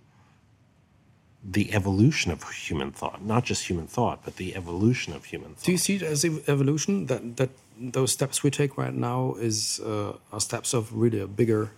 the 1.44 1.74
evolution 1.74 2.32
of 2.32 2.42
human 2.50 2.92
thought 2.92 3.24
not 3.24 3.44
just 3.44 3.68
human 3.70 3.88
thought 3.88 4.20
but 4.26 4.38
the 4.38 4.56
evolution 4.56 5.14
of 5.14 5.26
human 5.26 5.54
thought 5.54 5.66
Do 5.66 5.72
you 5.72 5.78
see 5.78 5.96
it 5.96 6.02
as 6.02 6.24
ev- 6.26 6.44
evolution? 6.48 7.06
That 7.08 7.38
that 7.38 7.50
those 7.98 8.12
steps 8.12 8.42
we 8.44 8.50
take 8.50 8.78
right 8.78 8.94
now 8.94 9.36
is 9.50 9.82
uh, 9.82 10.14
are 10.32 10.40
steps 10.40 10.74
of 10.74 10.94
really 10.94 11.20
a 11.20 11.28
bigger 11.28 11.72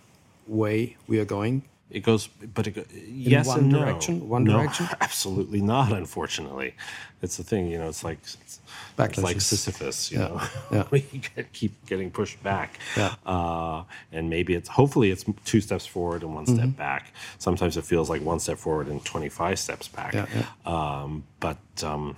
way 0.46 0.96
we 1.06 1.18
are 1.18 1.24
going? 1.24 1.62
It 1.90 2.00
goes, 2.00 2.26
but 2.26 2.66
it 2.66 2.72
go, 2.72 2.84
yes 3.08 3.46
one 3.46 3.60
and 3.60 3.72
no. 3.72 3.78
direction? 3.78 4.28
One 4.28 4.44
no, 4.44 4.58
direction? 4.58 4.86
absolutely 5.00 5.62
not. 5.62 5.90
Unfortunately, 5.90 6.74
it's 7.22 7.38
the 7.38 7.42
thing. 7.44 7.66
You 7.68 7.78
know, 7.78 7.88
it's 7.88 8.04
like 8.04 8.18
it's, 8.22 8.60
it's 8.98 9.18
like 9.18 9.40
Sisyphus. 9.40 10.12
You 10.12 10.18
Yeah, 10.18 10.28
know, 10.28 10.42
yeah. 10.70 10.84
we 10.90 11.00
get, 11.00 11.50
keep 11.54 11.86
getting 11.86 12.10
pushed 12.10 12.42
back. 12.42 12.78
Yeah. 12.94 13.14
Uh, 13.24 13.84
and 14.12 14.28
maybe 14.28 14.52
it's 14.54 14.68
hopefully 14.68 15.10
it's 15.10 15.24
two 15.46 15.62
steps 15.62 15.86
forward 15.86 16.22
and 16.22 16.34
one 16.34 16.44
Mm-hmm. 16.44 16.56
step 16.56 16.76
back. 16.76 17.12
Sometimes 17.38 17.76
it 17.78 17.84
feels 17.84 18.10
like 18.10 18.20
one 18.22 18.38
step 18.40 18.58
forward 18.58 18.88
and 18.88 19.02
twenty 19.04 19.30
five 19.30 19.58
steps 19.58 19.88
back. 19.88 20.12
Yeah, 20.12 20.26
yeah. 20.36 20.46
Um, 21.02 21.24
but 21.40 21.56
um, 21.82 22.16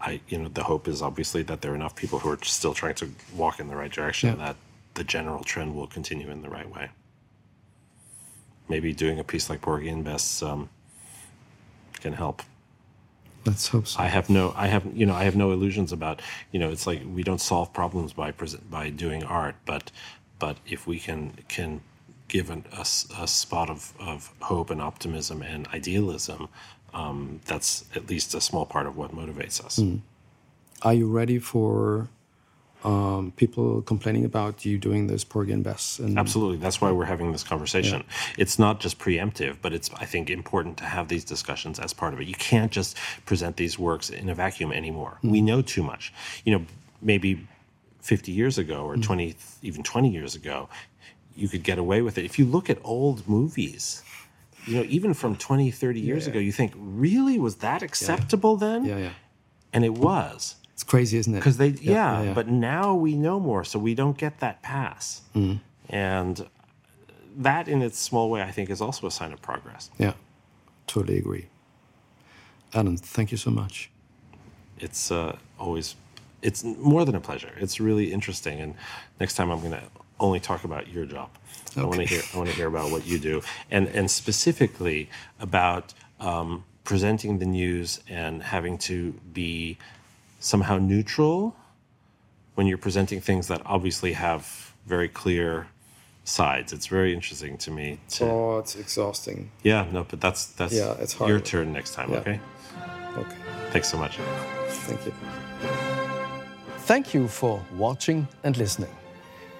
I, 0.00 0.20
you 0.28 0.38
know, 0.38 0.48
the 0.48 0.62
hope 0.62 0.88
is 0.88 1.02
obviously 1.02 1.42
that 1.42 1.60
there 1.60 1.72
are 1.72 1.74
enough 1.74 1.94
people 1.94 2.18
who 2.20 2.30
are 2.30 2.38
still 2.42 2.72
trying 2.74 2.94
to 2.96 3.10
walk 3.34 3.60
in 3.60 3.68
the 3.68 3.76
right 3.76 3.92
direction 3.92 4.30
Yeah. 4.30 4.36
that 4.46 4.56
the 4.94 5.04
general 5.04 5.44
trend 5.44 5.74
will 5.74 5.86
continue 5.86 6.30
in 6.30 6.40
the 6.40 6.48
right 6.48 6.68
way. 6.74 6.88
Maybe 8.68 8.92
doing 8.92 9.18
a 9.18 9.24
piece 9.24 9.48
like 9.48 9.60
Porgy 9.60 9.88
and 9.88 10.04
Bess 10.04 10.42
um, 10.42 10.68
can 12.00 12.12
help. 12.12 12.42
Let's 13.44 13.68
hope 13.68 13.86
so. 13.86 14.00
I 14.00 14.06
have 14.06 14.28
no, 14.28 14.52
I 14.56 14.66
have, 14.66 14.84
you 14.92 15.06
know, 15.06 15.14
I 15.14 15.22
have 15.22 15.36
no 15.36 15.52
illusions 15.52 15.92
about, 15.92 16.20
you 16.50 16.58
know, 16.58 16.70
it's 16.70 16.86
like 16.86 17.02
we 17.14 17.22
don't 17.22 17.40
solve 17.40 17.72
problems 17.72 18.12
by 18.12 18.32
present 18.32 18.68
by 18.70 18.90
doing 18.90 19.22
art, 19.22 19.54
but, 19.64 19.92
but 20.40 20.56
if 20.66 20.86
we 20.86 20.98
can 20.98 21.32
can 21.48 21.80
give 22.28 22.50
an, 22.50 22.64
a 22.76 22.84
spot 22.84 23.70
of, 23.70 23.92
of 24.00 24.32
hope 24.40 24.70
and 24.70 24.82
optimism 24.82 25.42
and 25.42 25.68
idealism, 25.68 26.48
um, 26.92 27.40
that's 27.44 27.84
at 27.94 28.10
least 28.10 28.34
a 28.34 28.40
small 28.40 28.66
part 28.66 28.86
of 28.86 28.96
what 28.96 29.14
motivates 29.14 29.64
us. 29.64 29.78
Are 30.82 30.94
you 30.94 31.08
ready 31.08 31.38
for 31.38 32.08
um, 32.84 33.32
people 33.36 33.82
complaining 33.82 34.24
about 34.24 34.64
you 34.64 34.78
doing 34.78 35.06
this 35.06 35.24
Porgy 35.24 35.52
and 35.52 35.64
Bess? 35.64 35.98
And 35.98 36.18
Absolutely. 36.18 36.58
That's 36.58 36.80
why 36.80 36.90
we're 36.90 37.04
having 37.04 37.32
this 37.32 37.42
conversation. 37.42 38.04
It's 38.38 38.58
not 38.58 38.80
just 38.80 38.98
preemptive, 38.98 39.56
but 39.60 39.72
it's, 39.72 39.90
I 39.94 40.04
think, 40.04 40.30
important 40.30 40.76
to 40.78 40.84
have 40.84 41.08
these 41.08 41.24
discussions 41.24 41.78
as 41.78 41.92
part 41.92 42.14
of 42.14 42.20
it. 42.20 42.26
You 42.26 42.34
can't 42.34 42.70
just 42.70 42.96
present 43.24 43.56
these 43.56 43.78
works 43.78 44.10
in 44.10 44.28
a 44.28 44.34
vacuum 44.34 44.72
anymore. 44.72 45.18
We 45.22 45.40
know 45.40 45.62
too 45.62 45.82
much. 45.82 46.12
You 46.44 46.58
know, 46.58 46.66
maybe 47.02 47.46
50 48.00 48.30
years 48.32 48.58
ago 48.58 48.84
or 48.84 48.96
20, 48.96 49.34
even 49.62 49.82
20 49.82 50.08
years 50.08 50.34
ago, 50.34 50.68
you 51.34 51.48
could 51.48 51.62
get 51.62 51.78
away 51.78 52.02
with 52.02 52.18
it. 52.18 52.24
If 52.24 52.38
you 52.38 52.44
look 52.44 52.70
at 52.70 52.78
old 52.84 53.28
movies, 53.28 54.02
you 54.66 54.76
know, 54.76 54.84
even 54.88 55.14
from 55.14 55.36
20, 55.36 55.70
30 55.70 56.00
years 56.00 56.26
ago, 56.26 56.38
you 56.38 56.52
think, 56.52 56.72
really? 56.76 57.38
Was 57.38 57.56
that 57.56 57.82
acceptable 57.82 58.56
then? 58.56 58.84
yeah, 58.84 58.98
yeah. 58.98 59.10
And 59.72 59.84
it 59.84 59.94
was. 59.94 60.56
It's 60.76 60.84
crazy, 60.84 61.16
isn't 61.16 61.32
it? 61.32 61.38
Because 61.38 61.56
they, 61.56 61.68
yeah, 61.68 61.94
yeah, 61.94 62.22
yeah. 62.22 62.34
but 62.34 62.48
now 62.48 62.94
we 62.94 63.14
know 63.16 63.40
more, 63.40 63.64
so 63.64 63.78
we 63.78 63.94
don't 63.94 64.18
get 64.18 64.40
that 64.40 64.60
pass. 64.60 65.22
Mm. 65.34 65.60
And 65.88 66.46
that, 67.38 67.66
in 67.66 67.80
its 67.80 67.98
small 67.98 68.28
way, 68.28 68.42
I 68.42 68.50
think, 68.50 68.68
is 68.68 68.82
also 68.82 69.06
a 69.06 69.10
sign 69.10 69.32
of 69.32 69.40
progress. 69.40 69.90
yeah, 69.98 70.12
totally 70.86 71.16
agree. 71.16 71.46
Alan, 72.74 72.98
thank 72.98 73.30
you 73.30 73.38
so 73.38 73.50
much. 73.50 73.90
It's 74.78 75.10
uh, 75.10 75.38
always, 75.58 75.94
it's 76.42 76.62
more 76.62 77.06
than 77.06 77.14
a 77.14 77.20
pleasure. 77.20 77.52
It's 77.58 77.80
really 77.80 78.12
interesting, 78.12 78.60
and 78.60 78.74
next 79.18 79.36
time 79.36 79.50
I'm 79.50 79.60
going 79.60 79.72
to 79.72 79.82
only 80.20 80.40
talk 80.40 80.64
about 80.64 80.88
your 80.88 81.06
job. 81.06 81.30
I 81.74 81.84
want 81.84 81.94
to 81.94 82.02
Okay. 82.02 82.16
hear, 82.16 82.22
I 82.34 82.36
want 82.36 82.50
to 82.50 82.54
hear 82.54 82.68
about 82.68 82.90
what 82.90 83.06
you 83.06 83.18
do, 83.18 83.40
and 83.70 83.88
and 83.88 84.10
specifically 84.10 85.08
about 85.40 85.94
um, 86.20 86.64
presenting 86.84 87.38
the 87.38 87.46
news 87.46 88.00
and 88.10 88.42
having 88.42 88.76
to 88.78 89.12
be 89.32 89.78
somehow 90.38 90.78
neutral 90.78 91.54
when 92.54 92.66
you're 92.66 92.78
presenting 92.78 93.20
things 93.20 93.48
that 93.48 93.60
obviously 93.66 94.12
have 94.12 94.72
very 94.86 95.08
clear 95.08 95.66
sides. 96.24 96.72
It's 96.72 96.86
very 96.86 97.12
interesting 97.14 97.56
to 97.58 97.70
me. 97.70 97.98
To, 98.10 98.24
Oh, 98.24 98.58
it's 98.58 98.74
exhausting. 98.76 99.50
yeah, 99.62 99.86
no, 99.92 100.04
but 100.04 100.20
that's 100.20 100.46
that's 100.46 100.72
Yeah, 100.72 100.94
it's 101.00 101.12
hard. 101.14 101.28
your 101.30 101.40
turn 101.40 101.72
next 101.72 101.94
time. 101.94 102.10
Yeah. 102.10 102.18
Okay, 102.20 102.40
Okay, 103.16 103.36
thanks 103.72 103.88
so 103.88 103.96
much. 103.98 104.18
thank 104.88 105.04
you. 105.06 105.12
Thank 106.86 107.14
you 107.14 107.28
for 107.28 107.60
watching 107.76 108.28
and 108.44 108.56
listening. 108.56 108.90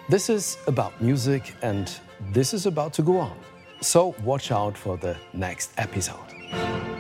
This 0.09 0.29
is 0.31 0.57
about 0.67 0.93
music, 1.01 1.55
and 1.63 1.91
this 2.33 2.55
is 2.55 2.67
about 2.67 2.93
to 2.95 3.03
go 3.03 3.19
on. 3.19 3.37
So 3.81 4.15
watch 4.25 4.53
out 4.53 4.77
for 4.79 4.97
the 4.97 5.17
next 5.33 5.71
episode. 5.77 6.96